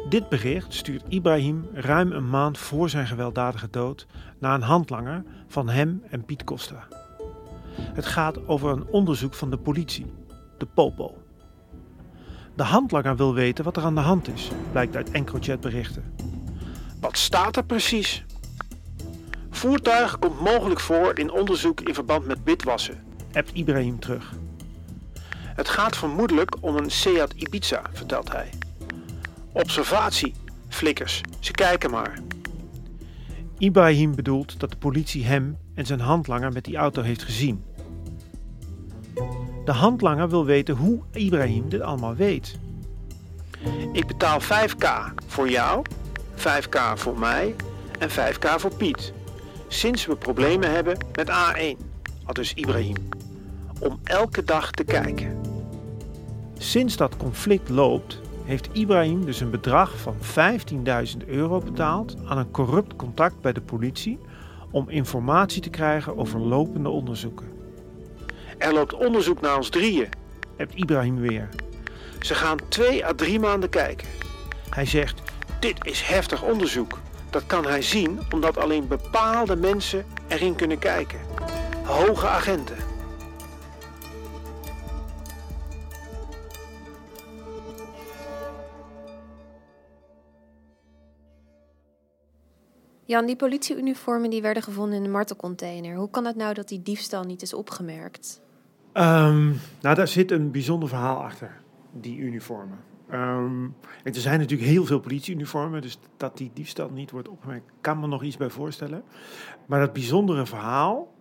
[0.09, 4.07] Dit bericht stuurt Ibrahim ruim een maand voor zijn gewelddadige dood
[4.39, 6.87] naar een handlanger van hem en Piet Costa.
[7.81, 10.15] Het gaat over een onderzoek van de politie,
[10.59, 11.15] de Popo.
[12.55, 16.15] De handlanger wil weten wat er aan de hand is, blijkt uit EncroChat-berichten.
[17.01, 18.25] Wat staat er precies?
[19.51, 23.06] Voertuig komt mogelijk voor in onderzoek in verband met witwassen,
[23.37, 24.33] appt Ibrahim terug.
[25.31, 28.49] Het gaat vermoedelijk om een Seat Ibiza, vertelt hij.
[29.53, 30.35] Observatie,
[30.69, 32.19] flikkers, ze kijken maar.
[33.59, 37.65] Ibrahim bedoelt dat de politie hem en zijn handlanger met die auto heeft gezien.
[39.65, 42.59] De handlanger wil weten hoe Ibrahim dit allemaal weet.
[43.93, 45.85] Ik betaal 5k voor jou,
[46.37, 47.55] 5k voor mij
[47.99, 49.13] en 5k voor Piet.
[49.69, 51.85] Sinds we problemen hebben met A1,
[52.25, 52.97] had dus Ibrahim.
[53.81, 55.41] Om elke dag te kijken.
[56.59, 60.17] Sinds dat conflict loopt, heeft Ibrahim dus een bedrag van
[61.21, 64.19] 15.000 euro betaald aan een corrupt contact bij de politie
[64.71, 67.47] om informatie te krijgen over lopende onderzoeken.
[68.59, 70.09] Er loopt onderzoek naar ons drieën,
[70.57, 71.49] hebt Ibrahim weer.
[72.21, 74.09] Ze gaan twee à drie maanden kijken.
[74.71, 75.23] Hij zegt:
[75.61, 76.99] Dit is heftig onderzoek.
[77.31, 81.19] Dat kan hij zien omdat alleen bepaalde mensen erin kunnen kijken.
[81.85, 82.77] Hoge agenten.
[93.07, 95.97] Jan, die politieuniformen die werden gevonden in de martelcontainer.
[95.97, 98.41] Hoe kan het nou dat die diefstal niet is opgemerkt?
[98.93, 101.61] Um, nou, daar zit een bijzonder verhaal achter,
[101.93, 102.79] die uniformen.
[103.13, 108.01] Um, er zijn natuurlijk heel veel politieuniformen, dus dat die diefstal niet wordt opgemerkt, kan
[108.01, 109.03] me nog iets bij voorstellen.
[109.67, 111.13] Maar dat bijzondere verhaal,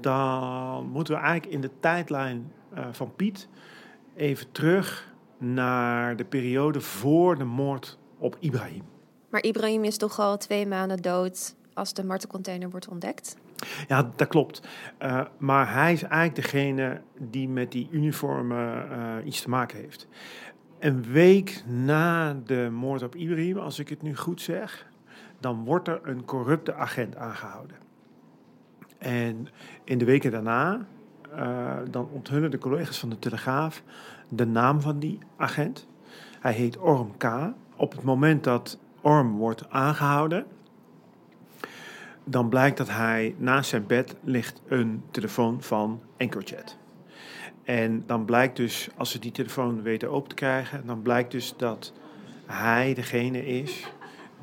[0.00, 3.48] dan moeten we eigenlijk in de tijdlijn uh, van Piet
[4.14, 8.82] even terug naar de periode voor de moord op Ibrahim.
[9.32, 13.36] Maar Ibrahim is toch al twee maanden dood als de martelcontainer wordt ontdekt?
[13.88, 14.60] Ja, dat klopt.
[15.02, 20.08] Uh, maar hij is eigenlijk degene die met die uniformen uh, iets te maken heeft.
[20.78, 24.86] Een week na de moord op Ibrahim, als ik het nu goed zeg,
[25.40, 27.76] dan wordt er een corrupte agent aangehouden.
[28.98, 29.48] En
[29.84, 30.86] in de weken daarna,
[31.34, 33.82] uh, dan onthullen de collega's van de Telegraaf
[34.28, 35.86] de naam van die agent.
[36.40, 37.24] Hij heet Orm K.
[37.76, 40.46] Op het moment dat Orm wordt aangehouden,
[42.24, 46.78] dan blijkt dat hij naast zijn bed ligt een telefoon van EncroChat.
[47.64, 51.54] En dan blijkt dus, als ze die telefoon weten open te krijgen, dan blijkt dus
[51.56, 51.92] dat
[52.46, 53.92] hij degene is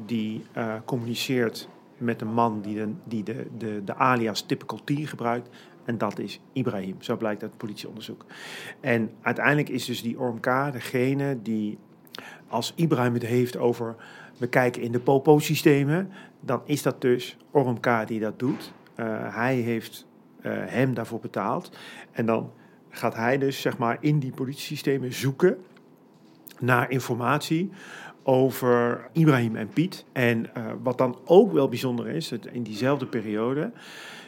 [0.06, 4.92] die uh, communiceert met een man die, de, die de, de, de alias Typical T
[4.94, 5.50] gebruikt.
[5.86, 6.96] En dat is Ibrahim.
[7.00, 8.26] Zo blijkt uit het politieonderzoek.
[8.80, 11.78] En uiteindelijk is dus die OMK degene die,
[12.48, 13.96] als Ibrahim het heeft over
[14.40, 18.72] we kijken in de Popo-systemen, dan is dat dus ORMK die dat doet.
[18.96, 20.08] Uh, hij heeft
[20.42, 21.72] uh, hem daarvoor betaald.
[22.12, 22.52] En dan
[22.90, 25.58] gaat hij dus zeg maar in die politiesystemen zoeken
[26.60, 27.70] naar informatie
[28.24, 30.06] over Ibrahim en Piet.
[30.12, 33.72] En uh, wat dan ook wel bijzonder is, in diezelfde periode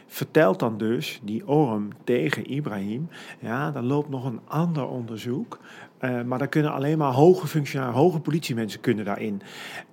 [0.06, 5.58] vertelt dan dus die Orm tegen Ibrahim, ja, dan loopt nog een ander onderzoek
[6.04, 9.42] uh, maar daar kunnen alleen maar hoge functionarissen, hoge politiemensen kunnen daarin.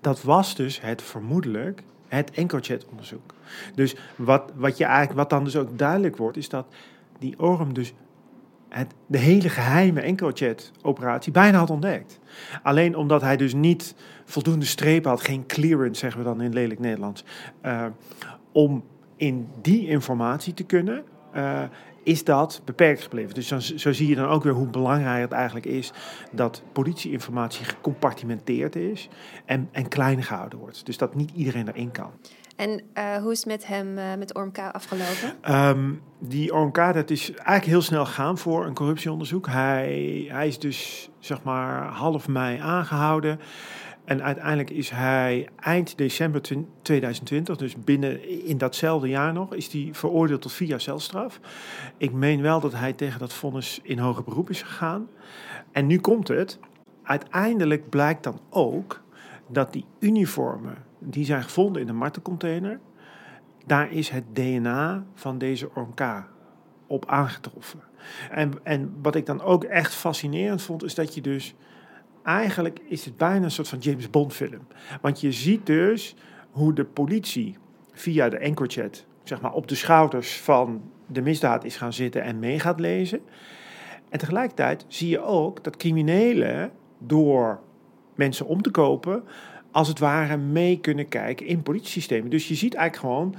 [0.01, 3.33] Dat was dus het vermoedelijk het EncroChat-onderzoek.
[3.75, 6.65] Dus wat, wat, je eigenlijk, wat dan dus ook duidelijk wordt, is dat
[7.19, 7.93] die Orm dus
[8.69, 12.19] het, de hele geheime EncroChat-operatie bijna had ontdekt.
[12.63, 13.95] Alleen omdat hij dus niet
[14.25, 17.23] voldoende strepen had, geen clearance, zeggen we dan in lelijk Nederlands,
[17.65, 17.85] uh,
[18.51, 18.83] om
[19.15, 21.03] in die informatie te kunnen.
[21.35, 21.63] Uh,
[22.03, 23.33] is dat beperkt gebleven.
[23.33, 25.91] Dus dan, zo zie je dan ook weer hoe belangrijk het eigenlijk is
[26.31, 29.09] dat politieinformatie gecompartimenteerd is
[29.45, 30.85] en, en klein gehouden wordt.
[30.85, 32.11] Dus dat niet iedereen erin kan.
[32.59, 35.55] En uh, hoe is het met hem, uh, met ORMK, afgelopen?
[35.55, 39.47] Um, die ORMK, dat is eigenlijk heel snel gegaan voor een corruptieonderzoek.
[39.47, 43.39] Hij, hij is dus, zeg maar, half mei aangehouden.
[44.09, 46.41] En uiteindelijk is hij eind december
[46.81, 51.39] 2020, dus binnen in datzelfde jaar nog, is hij veroordeeld tot vier jaar celstraf.
[51.97, 55.07] Ik meen wel dat hij tegen dat vonnis in hoger beroep is gegaan.
[55.71, 56.59] En nu komt het.
[57.03, 59.01] Uiteindelijk blijkt dan ook
[59.47, 62.79] dat die uniformen die zijn gevonden in de martencontainer,
[63.65, 66.01] daar is het DNA van deze OMK
[66.87, 67.79] op aangetroffen.
[68.31, 71.55] En, en wat ik dan ook echt fascinerend vond, is dat je dus
[72.23, 74.67] eigenlijk is het bijna een soort van James Bond film.
[75.01, 76.15] Want je ziet dus
[76.51, 77.57] hoe de politie
[77.91, 82.39] via de EncroChat zeg maar, op de schouders van de misdaad is gaan zitten en
[82.39, 83.19] mee gaat lezen.
[84.09, 87.59] En tegelijkertijd zie je ook dat criminelen door
[88.15, 89.23] mensen om te kopen,
[89.71, 92.29] als het ware mee kunnen kijken in politiesystemen.
[92.29, 93.35] Dus je ziet eigenlijk gewoon,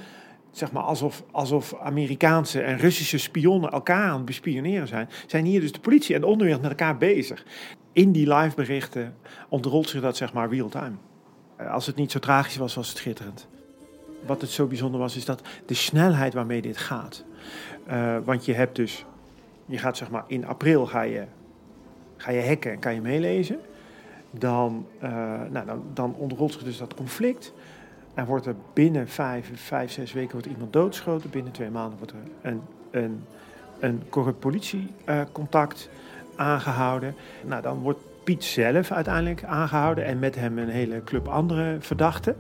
[0.51, 5.61] zeg maar, alsof, alsof Amerikaanse en Russische spionnen elkaar aan het bespioneren zijn, zijn hier
[5.61, 7.45] dus de politie en de onderwereld met elkaar bezig.
[7.93, 9.15] In die live berichten
[9.49, 10.95] ontrolt zich dat, zeg maar, real time.
[11.57, 13.49] Eh, Als het niet zo tragisch was, was het schitterend.
[14.27, 17.25] Wat het zo bijzonder was, is dat de snelheid waarmee dit gaat.
[17.87, 19.05] Eh, want je hebt dus,
[19.67, 21.25] je gaat zeg maar in april ga je,
[22.17, 23.59] ga je hacken en kan je meelezen.
[24.31, 25.11] Dan, eh,
[25.51, 27.53] nou, dan, dan ontrolt zich dus dat conflict.
[28.15, 31.31] En wordt er binnen vijf, vijf, zes weken wordt iemand doodgeschoten.
[31.31, 33.25] Binnen twee maanden wordt er een, een,
[33.81, 35.89] een corrupt politiecontact
[36.41, 37.15] aangehouden.
[37.45, 40.05] Nou, dan wordt Piet zelf uiteindelijk aangehouden.
[40.05, 42.37] En met hem een hele club andere verdachten.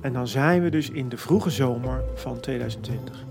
[0.00, 3.24] En dan zijn we dus in de vroege zomer van 2020.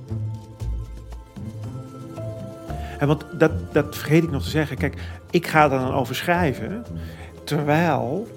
[3.00, 4.78] En want dat, dat vergeet ik nog te zeggen.
[4.78, 6.86] Kijk, ik ga er dan over schrijven.
[7.44, 8.28] Terwijl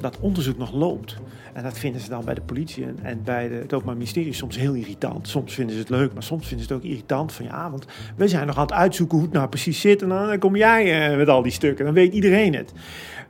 [0.00, 1.16] dat onderzoek nog loopt.
[1.52, 4.56] En dat vinden ze dan bij de politie en, bij de, het Openbaar Ministerie soms
[4.56, 5.28] heel irritant.
[5.28, 7.32] Soms vinden ze het leuk, maar soms vinden ze het ook irritant.
[7.32, 7.86] Van ja, want
[8.16, 10.02] we zijn nog aan het uitzoeken hoe het nou precies zit.
[10.02, 11.84] En dan, kom jij eh, met al die stukken.
[11.84, 12.72] Dan weet iedereen het.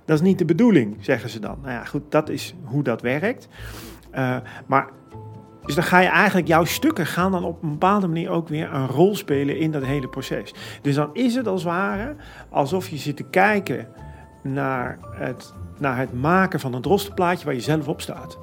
[0.04, 1.58] Dat is niet de bedoeling, zeggen ze dan.
[1.62, 3.48] Nou ja, goed, dat is hoe dat werkt.
[4.14, 4.88] Uh, maar
[5.64, 8.72] dus dan ga je eigenlijk, jouw stukken gaan dan op een bepaalde manier ook weer
[8.72, 10.54] een rol spelen in dat hele proces.
[10.82, 12.16] Dus dan is het als het ware
[12.48, 13.88] alsof je zit te kijken
[14.42, 18.38] naar het, naar het maken van een drostenplaatje waar je zelf op staat.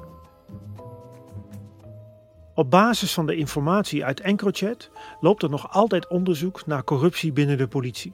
[2.54, 7.58] Op basis van de informatie uit EncroChat loopt er nog altijd onderzoek naar corruptie binnen
[7.58, 8.12] de politie.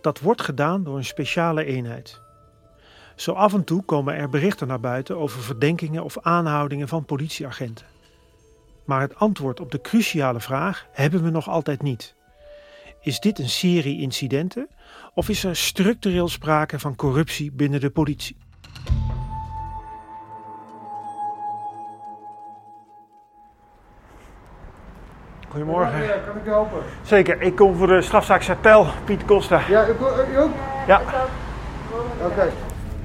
[0.00, 2.20] Dat wordt gedaan door een speciale eenheid.
[3.16, 7.86] Zo af en toe komen er berichten naar buiten over verdenkingen of aanhoudingen van politieagenten.
[8.84, 12.14] Maar het antwoord op de cruciale vraag hebben we nog altijd niet.
[13.00, 14.68] Is dit een serie incidenten
[15.14, 18.36] of is er structureel sprake van corruptie binnen de politie?
[25.48, 26.00] Goedemorgen.
[26.24, 26.82] Kan ik je helpen?
[27.02, 29.62] Zeker, ik kom voor de strafzaak Sartel, Piet Costa.
[29.68, 30.00] Ja, ik,
[30.32, 30.50] u ook?
[30.86, 31.02] Ja.
[32.24, 32.52] Oké.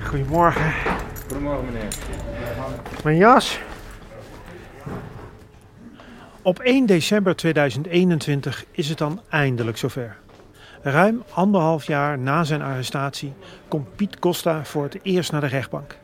[0.03, 0.73] Goedemorgen.
[1.27, 1.87] Goedemorgen meneer.
[3.03, 3.59] Mijn jas.
[6.41, 10.17] Op 1 december 2021 is het dan eindelijk zover.
[10.87, 13.33] Ruim anderhalf jaar na zijn arrestatie
[13.67, 15.97] komt Piet Costa voor het eerst naar de rechtbank.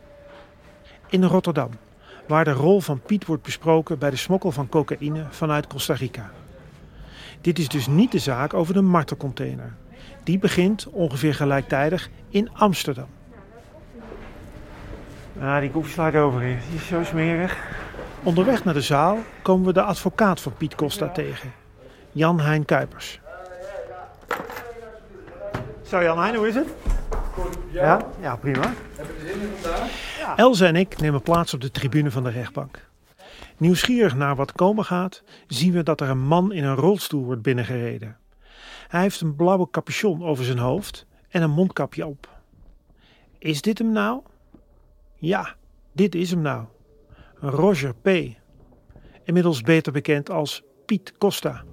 [1.09, 1.69] In Rotterdam,
[2.27, 6.31] waar de rol van Piet wordt besproken bij de smokkel van cocaïne vanuit Costa Rica.
[7.41, 9.73] Dit is dus niet de zaak over de martelcontainer.
[10.23, 13.07] Die begint ongeveer gelijktijdig in Amsterdam.
[15.39, 16.59] Ah, die slaat over hier.
[16.69, 17.57] Die is zo smerig.
[18.23, 21.51] Onderweg naar de zaal komen we de advocaat van Piet Costa tegen.
[22.11, 23.19] Jan Hein Kuipers.
[25.91, 26.67] Zo Jan Hein, hoe is het?
[27.33, 28.07] Goed, Ja?
[28.21, 28.73] Ja, prima.
[28.95, 30.37] Heb je er zin in vandaag?
[30.37, 32.89] Elze en ik nemen plaats op de tribune van de rechtbank.
[33.57, 37.41] Nieuwsgierig naar wat komen gaat, zien we dat er een man in een rolstoel wordt
[37.41, 38.17] binnengereden.
[38.87, 42.29] Hij heeft een blauwe capuchon over zijn hoofd en een mondkapje op.
[43.37, 44.21] Is dit hem nou?
[45.15, 45.55] Ja,
[45.91, 46.65] dit is hem nou.
[47.35, 48.07] Roger P.
[49.23, 51.63] Inmiddels beter bekend als Piet Costa.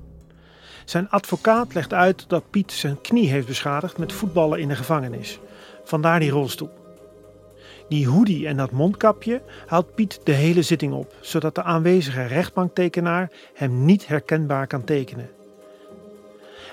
[0.89, 5.39] Zijn advocaat legt uit dat Piet zijn knie heeft beschadigd met voetballen in de gevangenis.
[5.85, 6.71] Vandaar die rolstoel.
[7.89, 13.31] Die hoodie en dat mondkapje houdt Piet de hele zitting op, zodat de aanwezige rechtbanktekenaar
[13.55, 15.31] hem niet herkenbaar kan tekenen.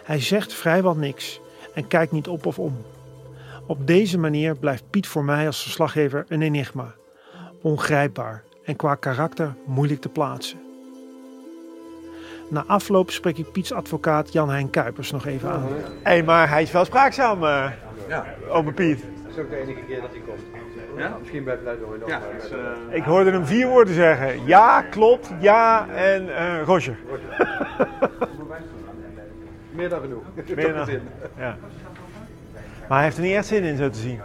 [0.04, 1.40] Hij zegt vrijwel niks
[1.74, 2.78] en kijkt niet op of om.
[3.68, 6.94] Op deze manier blijft Piet voor mij als verslaggever een enigma.
[7.62, 10.65] Ongrijpbaar en qua karakter moeilijk te plaatsen.
[12.48, 15.64] Na afloop spreek ik Piets advocaat Jan-Hein Kuipers nog even aan.
[15.64, 15.70] Hé,
[16.04, 17.72] hey, maar hij is wel spraakzaam, uh,
[18.08, 18.26] Ja.
[18.50, 19.00] oma Piet.
[19.24, 20.40] Dat is ook de enige keer dat hij komt.
[20.98, 21.18] Ja?
[21.20, 22.10] Misschien bij het nog.
[22.10, 22.58] Ja, dus, eh,
[22.98, 24.46] Ik hoorde hem vier woorden zeggen.
[24.46, 26.98] Ja, klopt, ja en eh Roger.
[29.72, 30.24] Meer dan genoeg.
[30.56, 30.88] Meer dan-.
[31.38, 31.58] Ja.
[32.88, 34.20] Maar hij heeft er niet echt zin in, zo te zien.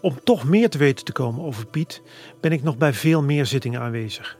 [0.00, 2.02] Om toch meer te weten te komen over Piet,
[2.40, 4.38] ben ik nog bij veel meer zittingen aanwezig.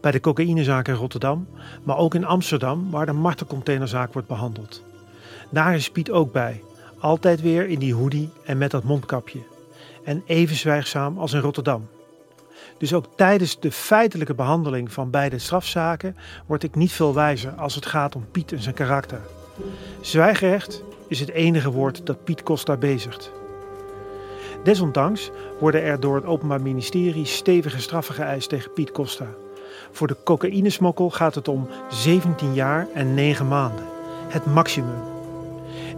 [0.00, 1.48] Bij de cocaïnezaak in Rotterdam,
[1.82, 4.82] maar ook in Amsterdam, waar de martelcontainerzaak wordt behandeld.
[5.50, 6.62] Daar is Piet ook bij,
[6.98, 9.40] altijd weer in die hoodie en met dat mondkapje.
[10.04, 11.88] En even zwijgzaam als in Rotterdam.
[12.78, 16.16] Dus ook tijdens de feitelijke behandeling van beide strafzaken
[16.46, 19.20] word ik niet veel wijzer als het gaat om Piet en zijn karakter.
[20.00, 23.41] Zwijgrecht is het enige woord dat Piet Costa bezigt.
[24.62, 29.26] Desondanks worden er door het Openbaar Ministerie stevige straffen geëist tegen Piet Costa.
[29.90, 33.84] Voor de cocaïnesmokkel gaat het om 17 jaar en 9 maanden.
[34.28, 35.02] Het maximum.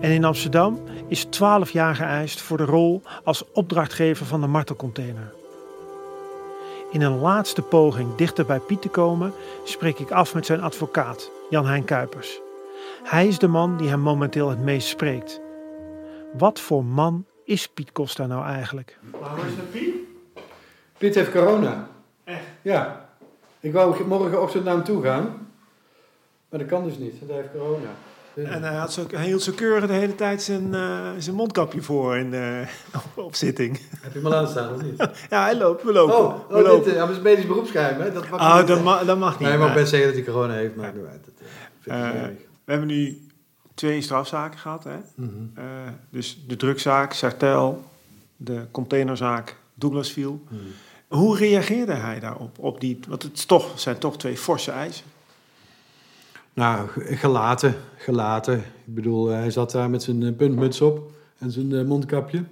[0.00, 5.32] En in Amsterdam is 12 jaar geëist voor de rol als opdrachtgever van de martelcontainer.
[6.90, 9.32] In een laatste poging dichter bij Piet te komen,
[9.64, 12.40] spreek ik af met zijn advocaat, Jan-Hein Kuipers.
[13.02, 15.40] Hij is de man die hem momenteel het meest spreekt.
[16.38, 18.98] Wat voor man is Piet Costa nou eigenlijk?
[19.10, 19.94] Hoe is het Piet?
[20.98, 21.88] Piet heeft corona.
[22.24, 22.44] Echt?
[22.62, 23.08] Ja.
[23.60, 25.48] Ik wou morgenochtend naar hem toe gaan.
[26.48, 27.88] Maar dat kan dus niet, hij heeft corona.
[28.34, 31.82] En hij, had zo, hij hield zo keurig de hele tijd zijn, uh, zijn mondkapje
[31.82, 32.60] voor in, uh,
[33.16, 33.80] op, op, zitting.
[34.00, 34.98] Heb je hem al aanstaan of niet?
[35.30, 36.16] ja, hij loopt, we lopen.
[36.16, 38.12] Oh, we oh dit uh, is medisch beroepsgeheim, hè?
[38.12, 39.48] Dat mag, oh, niet, dat, ma dat mag niet.
[39.48, 41.02] Nee, je mag best zeggen dat hij corona heeft, maar ja.
[41.24, 42.34] dat,
[42.64, 43.18] We hebben nu
[43.74, 44.96] twee strafzaken gehad, hè?
[45.14, 45.52] Mm -hmm.
[46.10, 47.84] dus de drugzaak, Sartel,
[48.36, 50.32] de containerzaak, Douglas viel.
[50.32, 50.72] Mm -hmm.
[51.08, 52.58] Hoe reageerde hij daarop?
[52.58, 55.04] Op die, want het is toch, zijn toch twee forse eisen.
[56.52, 58.58] Nou, gelaten, gelaten.
[58.58, 62.44] Ik bedoel, hij zat daar met zijn puntmuts op en zijn mondkapje.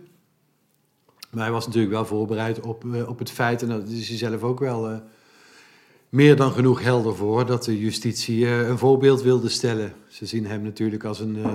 [1.31, 4.43] Maar hij was natuurlijk wel voorbereid op, op het feit, en dat is hij zelf
[4.43, 5.03] ook wel
[6.13, 9.93] meer dan genoeg helder voor, dat de justitie uh, een voorbeeld wilde stellen.
[10.09, 11.47] Ze zien hem natuurlijk als een, uh,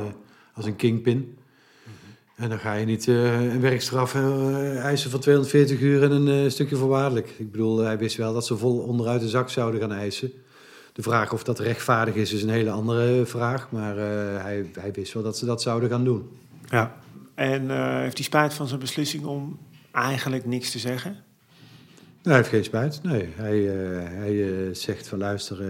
[0.53, 1.37] als een kingpin.
[1.83, 1.93] -hmm.
[2.35, 7.33] En dan ga je niet een werkstraf eisen van 240 uur en een stukje voorwaardelijk.
[7.37, 10.31] Ik bedoel, hij wist wel dat ze vol onderuit de zak zouden gaan eisen.
[10.93, 13.71] De vraag of dat rechtvaardig is, is een hele andere vraag.
[13.71, 13.95] Maar
[14.41, 16.29] hij, hij, wist wel dat ze dat zouden gaan doen.
[16.69, 16.95] Ja.
[17.35, 19.59] En uh, heeft hij spijt van zijn beslissing om
[19.91, 21.25] eigenlijk niks te zeggen?
[22.27, 23.03] Hij heeft geen spijt.
[23.03, 25.61] Nee, hij, uh, hij zegt van luister,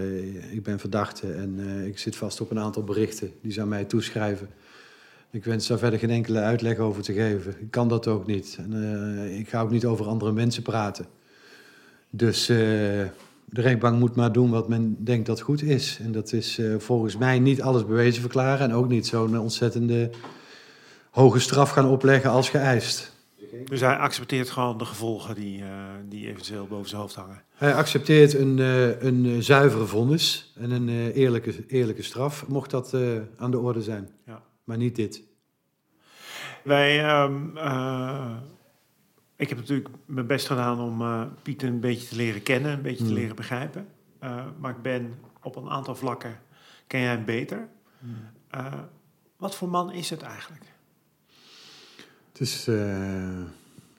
[0.52, 3.84] ik ben verdachte en ik zit vast op een aantal berichten die ze aan mij
[3.84, 4.48] toeschrijven.
[5.30, 7.56] Ik wens daar verder geen enkele uitleg over te geven.
[7.60, 8.58] Ik kan dat ook niet.
[8.60, 8.72] En,
[9.38, 11.06] ik ga ook niet over andere mensen praten.
[12.10, 13.10] Dus de
[13.50, 15.98] rechtbank moet maar doen wat men denkt dat goed is.
[16.02, 20.10] En dat is volgens mij niet alles bewezen verklaren en ook niet zo'n ontzettende
[21.10, 23.16] hoge straf gaan opleggen als geëist.
[23.68, 25.66] Dus hij accepteert gewoon de gevolgen die, uh,
[26.08, 27.42] die eventueel boven zijn hoofd hangen?
[27.54, 32.94] Hij accepteert een, uh, een zuivere vonnis en een eerlijke, eerlijke straf, mocht dat
[33.36, 34.08] aan de orde zijn.
[34.26, 34.42] Ja.
[34.64, 35.22] Maar niet dit.
[36.62, 37.22] Wij...
[37.22, 37.52] Um,
[39.38, 42.82] ik heb natuurlijk mijn best gedaan om uh, Piet een beetje te leren kennen, een
[42.82, 43.08] beetje mm.
[43.08, 43.88] te leren begrijpen.
[44.22, 46.40] Uh, maar ik ben op een aantal vlakken,
[46.86, 47.68] ken jij hem beter.
[47.98, 48.14] Mm.
[48.54, 48.72] Uh,
[49.36, 50.64] wat voor man is het eigenlijk?
[52.32, 52.68] Het is,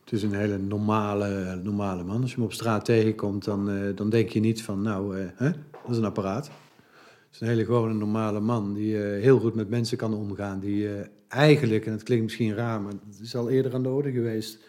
[0.10, 2.22] het is een hele normale, normale man.
[2.22, 5.52] Als je hem op straat tegenkomt, dan, dan denk je niet van, nou, hè?
[5.52, 6.46] dat is een apparaat.
[6.46, 10.60] Het is een hele gewone normale man die heel goed met mensen kan omgaan.
[10.60, 10.90] Die
[11.28, 14.60] eigenlijk, en het klinkt misschien raar, maar het is al eerder aan de orde geweest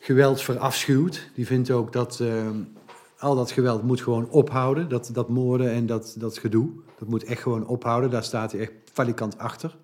[0.00, 1.30] geweld verafschuwt.
[1.34, 2.22] Die vindt ook dat
[3.18, 4.88] al dat geweld moet gewoon ophouden.
[4.88, 8.10] Dat, dat moorden en dat, dat gedoe, dat moet echt gewoon ophouden.
[8.10, 9.76] Daar staat hij echt valikant achter.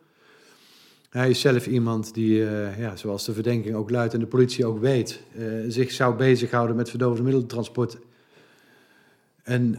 [1.15, 4.67] Hij is zelf iemand die, uh, ja, zoals de verdenking ook luidt en de politie
[4.67, 7.99] ook weet, uh, zich zou bezighouden met verdovende middeltransport
[9.43, 9.77] en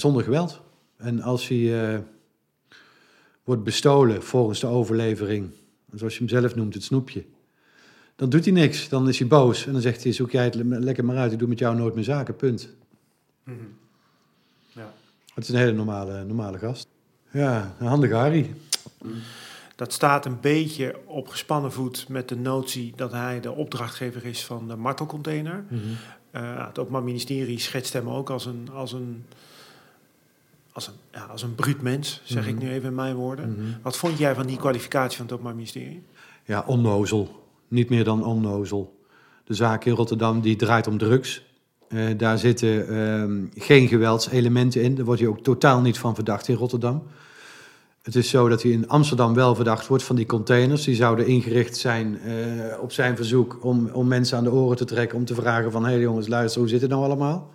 [0.00, 0.60] zonder geweld.
[0.96, 2.04] En als hij
[3.44, 5.50] wordt bestolen volgens de overlevering,
[5.94, 7.24] zoals je hem zelf noemt, het snoepje,
[8.16, 8.88] dan doet hij niks.
[8.88, 11.38] Dan is hij boos en dan zegt hij, zoek jij het lekker maar uit, ik
[11.38, 12.74] doe met jou nooit meer zaken, punt.
[13.44, 13.76] Mm -hmm.
[14.72, 14.92] ja.
[15.34, 16.86] Het is een hele normale, normale gast.
[17.30, 18.54] Ja, een handige Harry.
[19.76, 24.44] Dat staat een beetje op gespannen voet met de notie dat hij de opdrachtgever is
[24.44, 25.64] van de martelcontainer.
[25.68, 26.42] Mm -hmm.
[26.42, 29.24] uh, het Openbaar Ministerie schetst hem ook als een, als een,
[30.72, 32.56] als een, ja, als een bruut mens, zeg mm -hmm.
[32.56, 33.52] ik nu even in mijn woorden.
[33.52, 33.82] Mhm.
[33.82, 36.02] Wat vond jij van die kwalificatie van het Openbaar Ministerie?
[36.44, 39.00] Ja, onnozel niet meer dan onnozel.
[39.44, 41.44] De zaak in Rotterdam die draait om drugs.
[41.88, 44.94] Uh, daar zitten uh, geen geweldselementen in.
[44.94, 47.02] Daar wordt hij ook totaal niet van verdacht in Rotterdam.
[48.06, 50.84] Het is zo dat hij in Amsterdam wel verdacht wordt van die containers.
[50.84, 54.84] Die zouden ingericht zijn uh, op zijn verzoek om, om mensen aan de oren te
[54.84, 55.18] trekken.
[55.18, 57.50] Om te vragen van, hé hey jongens, luister, hoe zit het nou allemaal?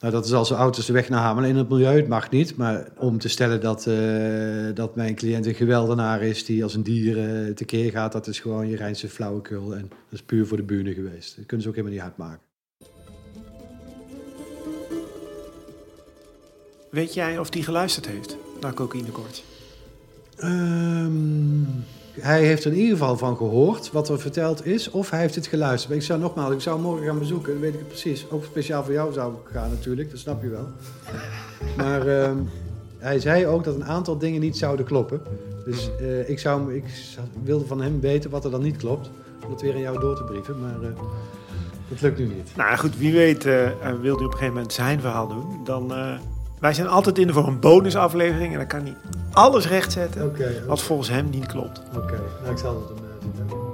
[0.00, 1.96] Nou, dat is als auto's de weg naar Hamelen in het milieu.
[1.96, 6.44] Het mag niet, maar om te stellen dat, uh, dat mijn cliënt een geweldenaar is...
[6.44, 9.74] die als een dier uh, tekeer gaat, dat is gewoon je reinste flauwekul.
[9.74, 11.36] En dat is puur voor de buren geweest.
[11.36, 12.40] Dat kunnen ze ook helemaal niet uitmaken.
[16.90, 19.42] Weet jij of die geluisterd heeft naar cocaïnekort?
[20.44, 21.84] Um,
[22.20, 25.34] hij heeft er in ieder geval van gehoord wat er verteld is, of hij heeft
[25.34, 25.88] het geluisterd.
[25.88, 28.26] Maar ik zou nogmaals, ik zou morgen gaan bezoeken, dan weet ik het precies.
[28.30, 30.66] Ook speciaal voor jou zou ik gaan natuurlijk, dat snap je wel.
[31.76, 32.30] Maar uh,
[32.98, 35.20] hij zei ook dat een aantal dingen niet zouden kloppen.
[35.64, 36.84] Dus uh, ik, zou, ik
[37.42, 39.10] wilde van hem weten wat er dan niet klopt,
[39.44, 40.60] om het weer aan jou door te brieven.
[40.60, 40.88] Maar uh,
[41.88, 42.52] dat lukt nu niet.
[42.56, 43.68] Nou goed, wie weet uh,
[44.00, 45.64] wil hij op een gegeven moment zijn verhaal doen.
[45.64, 45.92] Dan
[46.60, 48.96] Wij zijn altijd in voor een bonusaflevering en dan kan hij
[49.32, 50.36] alles rechtzetten
[50.66, 51.82] wat volgens hem niet klopt.
[51.96, 53.64] Oké, nou ik zal het hem uh, vertellen.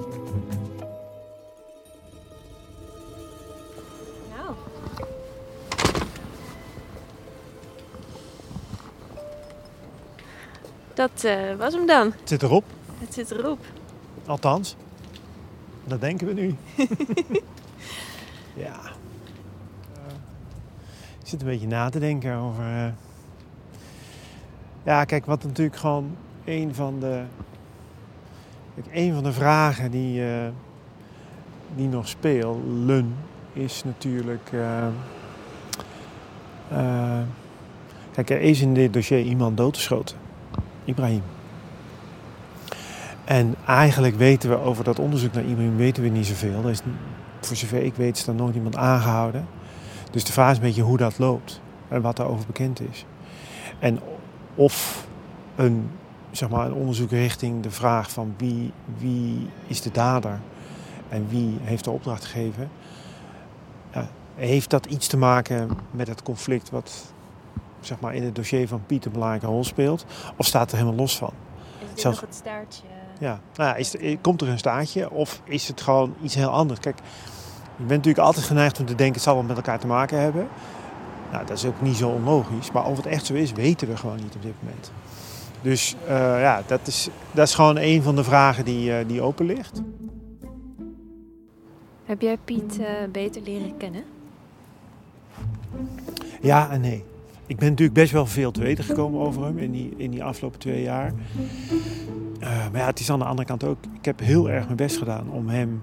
[4.36, 4.54] Nou.
[10.94, 12.06] Dat eh, was hem dan.
[12.06, 12.64] Het zit erop,
[12.98, 13.58] Het zit erop.
[14.26, 14.76] althans.
[15.84, 16.56] Dat denken we nu.
[18.64, 18.91] ja.
[21.32, 22.64] Zit een beetje na te denken over.
[22.64, 22.86] eh,
[24.82, 27.22] Ja, kijk, wat natuurlijk gewoon een van de.
[28.92, 30.48] Een van de vragen die, eh,
[31.76, 33.14] die nog spelen
[33.52, 34.50] is natuurlijk.
[34.52, 34.86] eh,
[38.12, 40.16] kijk, er is in dit dossier iemand doodgeschoten.
[40.84, 41.22] Ibrahim.
[43.24, 46.64] En eigenlijk weten we over dat onderzoek naar Ibrahim weten we niet zoveel.
[46.64, 46.80] Er is,
[47.40, 49.46] voor zover ik weet is er nooit iemand aangehouden.
[50.12, 53.04] Dus de vraag is een beetje hoe dat loopt en wat daarover bekend is.
[53.78, 54.00] En
[54.54, 55.06] of
[55.56, 55.90] een,
[56.30, 60.40] zeg maar, een onderzoek richting de vraag van wie, wie is de dader
[61.08, 62.70] en wie heeft de opdracht gegeven.
[63.92, 67.12] Ja, heeft dat iets te maken met het conflict wat
[67.80, 70.04] zeg maar, in het dossier van Piet een belangrijke rol speelt?
[70.36, 71.32] Of staat er helemaal los van?
[71.80, 72.82] Is dit Zelfs- nog het staartje?
[73.18, 76.48] Ja, nou ja, is er- komt er een staartje of is het gewoon iets heel
[76.50, 76.80] anders?
[76.80, 76.98] Kijk,
[77.82, 80.20] je bent natuurlijk altijd geneigd om te denken het zal wel met elkaar te maken
[80.20, 80.48] hebben.
[81.32, 82.72] Nou, dat is ook niet zo onlogisch.
[82.72, 84.92] Maar of het echt zo is, weten we gewoon niet op dit moment.
[85.62, 89.22] Dus eh, ja, dat is, dat is gewoon een van de vragen die, eh, die
[89.22, 89.82] open ligt.
[92.04, 94.04] Heb jij Piet eh, beter leren kennen?
[96.40, 97.04] Ja en nee.
[97.46, 100.24] Ik ben natuurlijk best wel veel te weten gekomen over hem in die, in die
[100.24, 101.12] afgelopen twee jaar.
[102.40, 103.78] Maar ja, het is aan de andere kant ook.
[103.98, 105.82] Ik heb heel erg mijn best gedaan om hem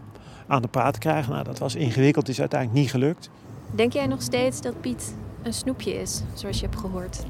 [0.50, 1.32] aan de praat te krijgen.
[1.32, 3.30] Nou, dat was ingewikkeld, is uiteindelijk niet gelukt.
[3.72, 7.24] Denk jij nog steeds dat Piet een snoepje is, zoals je hebt gehoord?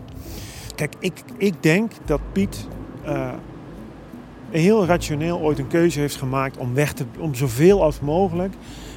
[0.76, 2.68] Kijk, ik, ik denk dat Piet
[3.04, 3.34] eh,
[4.50, 8.54] heel rationeel ooit een keuze heeft gemaakt om, weg te, om zoveel als mogelijk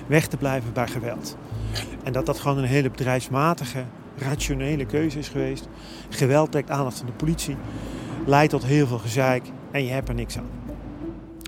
[0.06, 1.36] weg te blijven bij geweld.
[2.02, 3.84] En dat dat gewoon een hele bedrijfsmatige,
[4.16, 5.68] rationele keuze is geweest.
[6.08, 7.56] Geweld trekt aandacht van de politie,
[8.26, 10.48] leidt tot heel veel gezeik en je hebt er niks aan.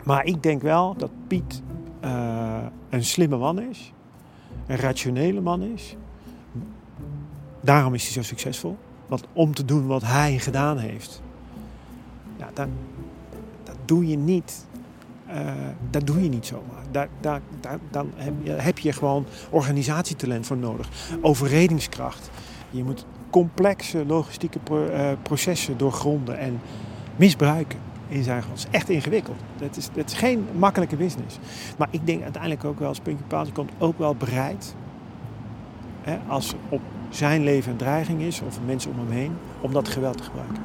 [0.05, 1.63] Maar ik denk wel dat Piet
[2.05, 2.57] eh,
[2.89, 3.93] een slimme man is,
[4.67, 5.97] een rationele man is.
[7.61, 8.77] Daarom is hij zo succesvol.
[9.07, 11.23] Want om te doen wat hij gedaan heeft,
[12.37, 12.69] ja, dan,
[13.63, 14.67] dat doe je niet.
[15.27, 15.53] eh,
[15.91, 17.09] dat doe je niet zomaar.
[17.21, 17.41] Daar,
[17.91, 20.89] dan heb je, heb je gewoon organisatietalent voor nodig.
[21.21, 22.31] Overredingskracht.
[22.71, 24.59] Je moet complexe logistieke
[24.93, 26.61] eh, processen doorgronden en
[27.17, 27.79] misbruiken
[28.09, 28.57] in zijn geval.
[28.57, 29.37] Het is echt ingewikkeld.
[29.59, 31.39] Het is, is geen makkelijke business.
[31.79, 34.75] Maar ik denk uiteindelijk ook wel, als puntje paaltje komt, ook wel bereid.
[36.03, 39.89] Hè, als op zijn leven een dreiging is, of mensen om hem heen, om dat
[39.89, 40.63] geweld te gebruiken.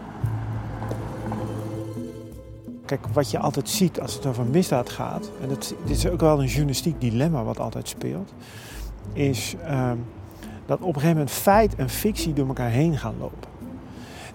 [2.86, 6.20] Kijk, wat je altijd ziet als het over misdaad gaat, en het, dit is ook
[6.20, 8.34] wel een journalistiek dilemma wat altijd speelt,
[9.14, 9.98] is ehm,
[10.66, 13.49] dat op een gegeven moment feit en fictie door elkaar heen gaan lopen.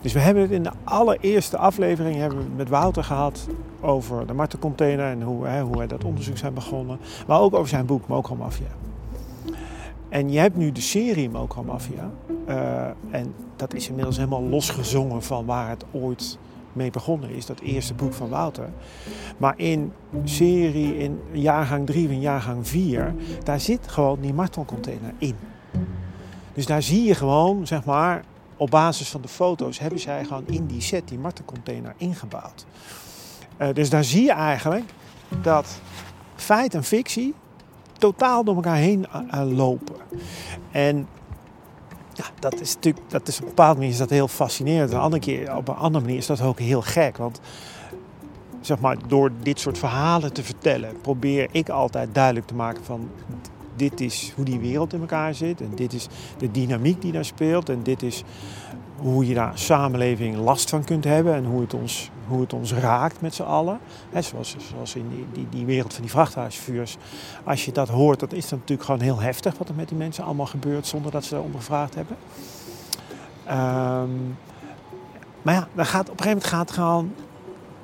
[0.05, 3.47] Dus we hebben het in de allereerste aflevering hebben we met Wouter gehad
[3.81, 6.99] over de martencontainer en hoe, hè, hoe wij dat onderzoek zijn begonnen.
[7.27, 8.67] Maar ook over zijn boek Mokro Mafia.
[10.09, 12.11] En je hebt nu de serie Mokro Mafia.
[12.47, 16.39] eh, en dat is inmiddels helemaal losgezongen van waar het ooit
[16.73, 17.47] mee begonnen is.
[17.47, 18.69] Dat eerste boek van Wouter.
[19.37, 19.93] Maar in
[20.25, 25.35] serie, in jaargang 3 en jaargang 4, daar zit gewoon die martelcontainer in.
[26.55, 28.25] Dus daar zie je gewoon, zeg maar,
[28.65, 32.67] op basis van de foto's hebben zij gewoon in die set die martelcontainer ingebouwd.
[33.57, 34.85] Eh, dus daar zie je eigenlijk
[35.43, 35.81] dat
[36.37, 37.35] feit en fictie
[37.99, 39.97] totaal door elkaar heen eh, eh, lopen.
[40.71, 41.09] En
[42.13, 44.93] ja, dat is natuurlijk, dat is op een bepaalde manier is dat heel fascinerend.
[44.93, 47.17] Een andere keer, op een andere manier is dat ook heel gek.
[47.17, 47.41] Want
[48.61, 53.11] zeg maar, door dit soort verhalen te vertellen, probeer ik altijd duidelijk te maken van
[53.77, 55.61] dit is hoe die wereld in elkaar zit.
[55.61, 56.09] En dit is
[56.39, 57.69] de dynamiek die daar speelt.
[57.69, 58.25] En dit is
[58.97, 61.35] hoe je daar samenleving last van kunt hebben.
[61.35, 63.79] En hoe het ons, hoe het ons raakt met z'n allen.
[64.11, 66.97] Hè, zoals, zoals in die, die, die wereld van die vrachthuisvuurs.
[67.45, 69.99] Als je dat hoort, dan is dat natuurlijk gewoon heel heftig wat er met die
[69.99, 72.17] mensen allemaal gebeurt zonder dat ze daarom gevraagd hebben.
[73.45, 74.11] Ehm,
[75.43, 77.13] maar ja, dan gaat, op een gegeven moment gaat gewoon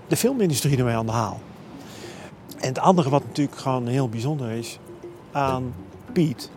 [0.07, 1.41] de filmindustrie ermee aan de haal.
[2.61, 4.79] En het andere wat natuurlijk gewoon heel bijzonder is
[5.33, 5.75] aan
[6.13, 6.51] Piet.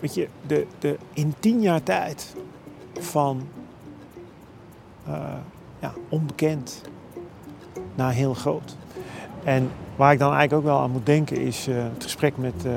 [0.00, 2.34] Weet je, de, de, in tien jaar tijd
[2.98, 3.42] van
[5.06, 5.14] eh,
[5.78, 6.82] ja, onbekend
[7.94, 8.76] naar heel groot.
[9.44, 12.64] En waar ik dan eigenlijk ook wel aan moet denken is eh, het gesprek met
[12.64, 12.72] eh,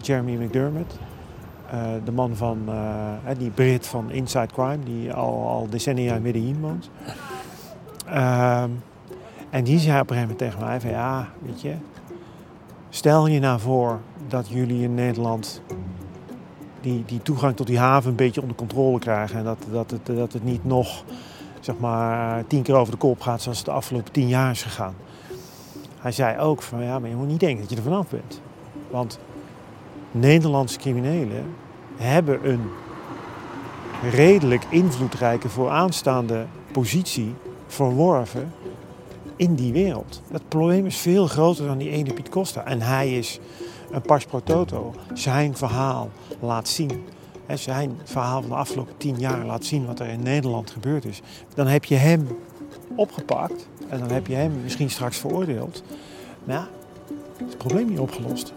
[0.00, 0.98] Jeremy McDermott.
[2.04, 2.58] de man van,
[3.38, 6.90] die Brit van Inside Crime, die al, al decennia in Medellin woont.
[8.06, 8.70] Ehm,
[9.50, 11.74] en die zei op een gegeven moment tegen mij van ja, weet je,
[12.90, 14.00] stel je nou voor
[14.32, 15.62] dat jullie in Nederland
[16.80, 19.38] die, die toegang tot die haven een beetje onder controle krijgen.
[19.38, 21.04] En dat, dat, het, dat het niet nog
[21.60, 24.62] zeg maar, tien keer over de kop gaat zoals het de afgelopen tien jaar is
[24.62, 24.94] gegaan.
[26.00, 28.40] Hij zei ook van ja, maar je moet niet denken dat je er vanaf bent.
[28.90, 29.18] Want
[30.10, 31.54] Nederlandse criminelen
[31.96, 32.62] hebben een
[34.10, 37.34] redelijk invloedrijke vooraanstaande positie
[37.66, 38.52] verworven
[39.36, 40.22] in die wereld.
[40.30, 42.64] Het probleem is veel groter dan die ene Piet Costa.
[42.64, 43.40] En hij is
[43.92, 44.94] een pas pro toto.
[45.12, 47.04] Zijn verhaal laat zien.
[47.54, 51.20] zijn verhaal van de afgelopen tien jaar laat zien wat er in Nederland gebeurd is.
[51.54, 52.28] Dan heb je hem
[52.96, 55.82] opgepakt en dan heb je hem misschien straks veroordeeld.
[56.44, 56.68] Maar ja,
[57.36, 58.52] is het probleem niet opgelost.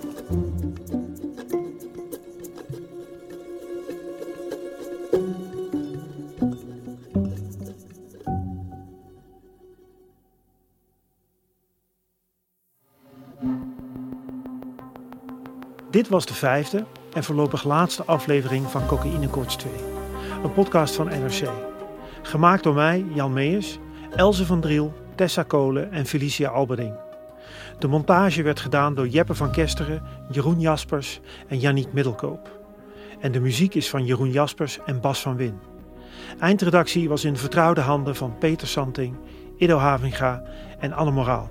[15.96, 19.74] Dit was de vijfde en voorlopig laatste aflevering van Cocaïne Koorts 2.
[20.44, 21.50] Een podcast van NRC.
[22.22, 23.80] Gemaakt door mij, Jan Meijers,
[24.16, 26.94] Elze van Driel, Tessa Kolen en Felicia Alberding.
[27.80, 32.60] De montage werd gedaan door Jeppe van Kesteren, Jeroen Jaspers en Yannick Middelkoop.
[33.20, 35.60] En de muziek is van Jeroen Jaspers en Bas van Win.
[36.40, 39.16] Eindredactie was in vertrouwde handen van Peter Santing,
[39.58, 40.44] Ido Havinga
[40.80, 41.50] en Anne Moraal.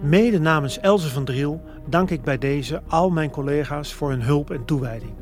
[0.00, 4.50] Mede namens Elze van Driel dank ik bij deze al mijn collega's voor hun hulp
[4.50, 5.12] en toewijding.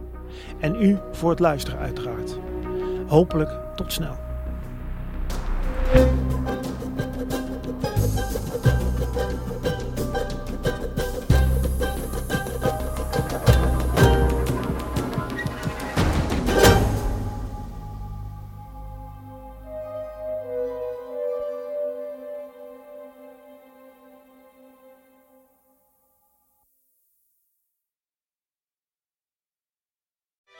[0.60, 2.38] En u voor het luisteren uiteraard.
[3.06, 4.25] Hopelijk tot snel.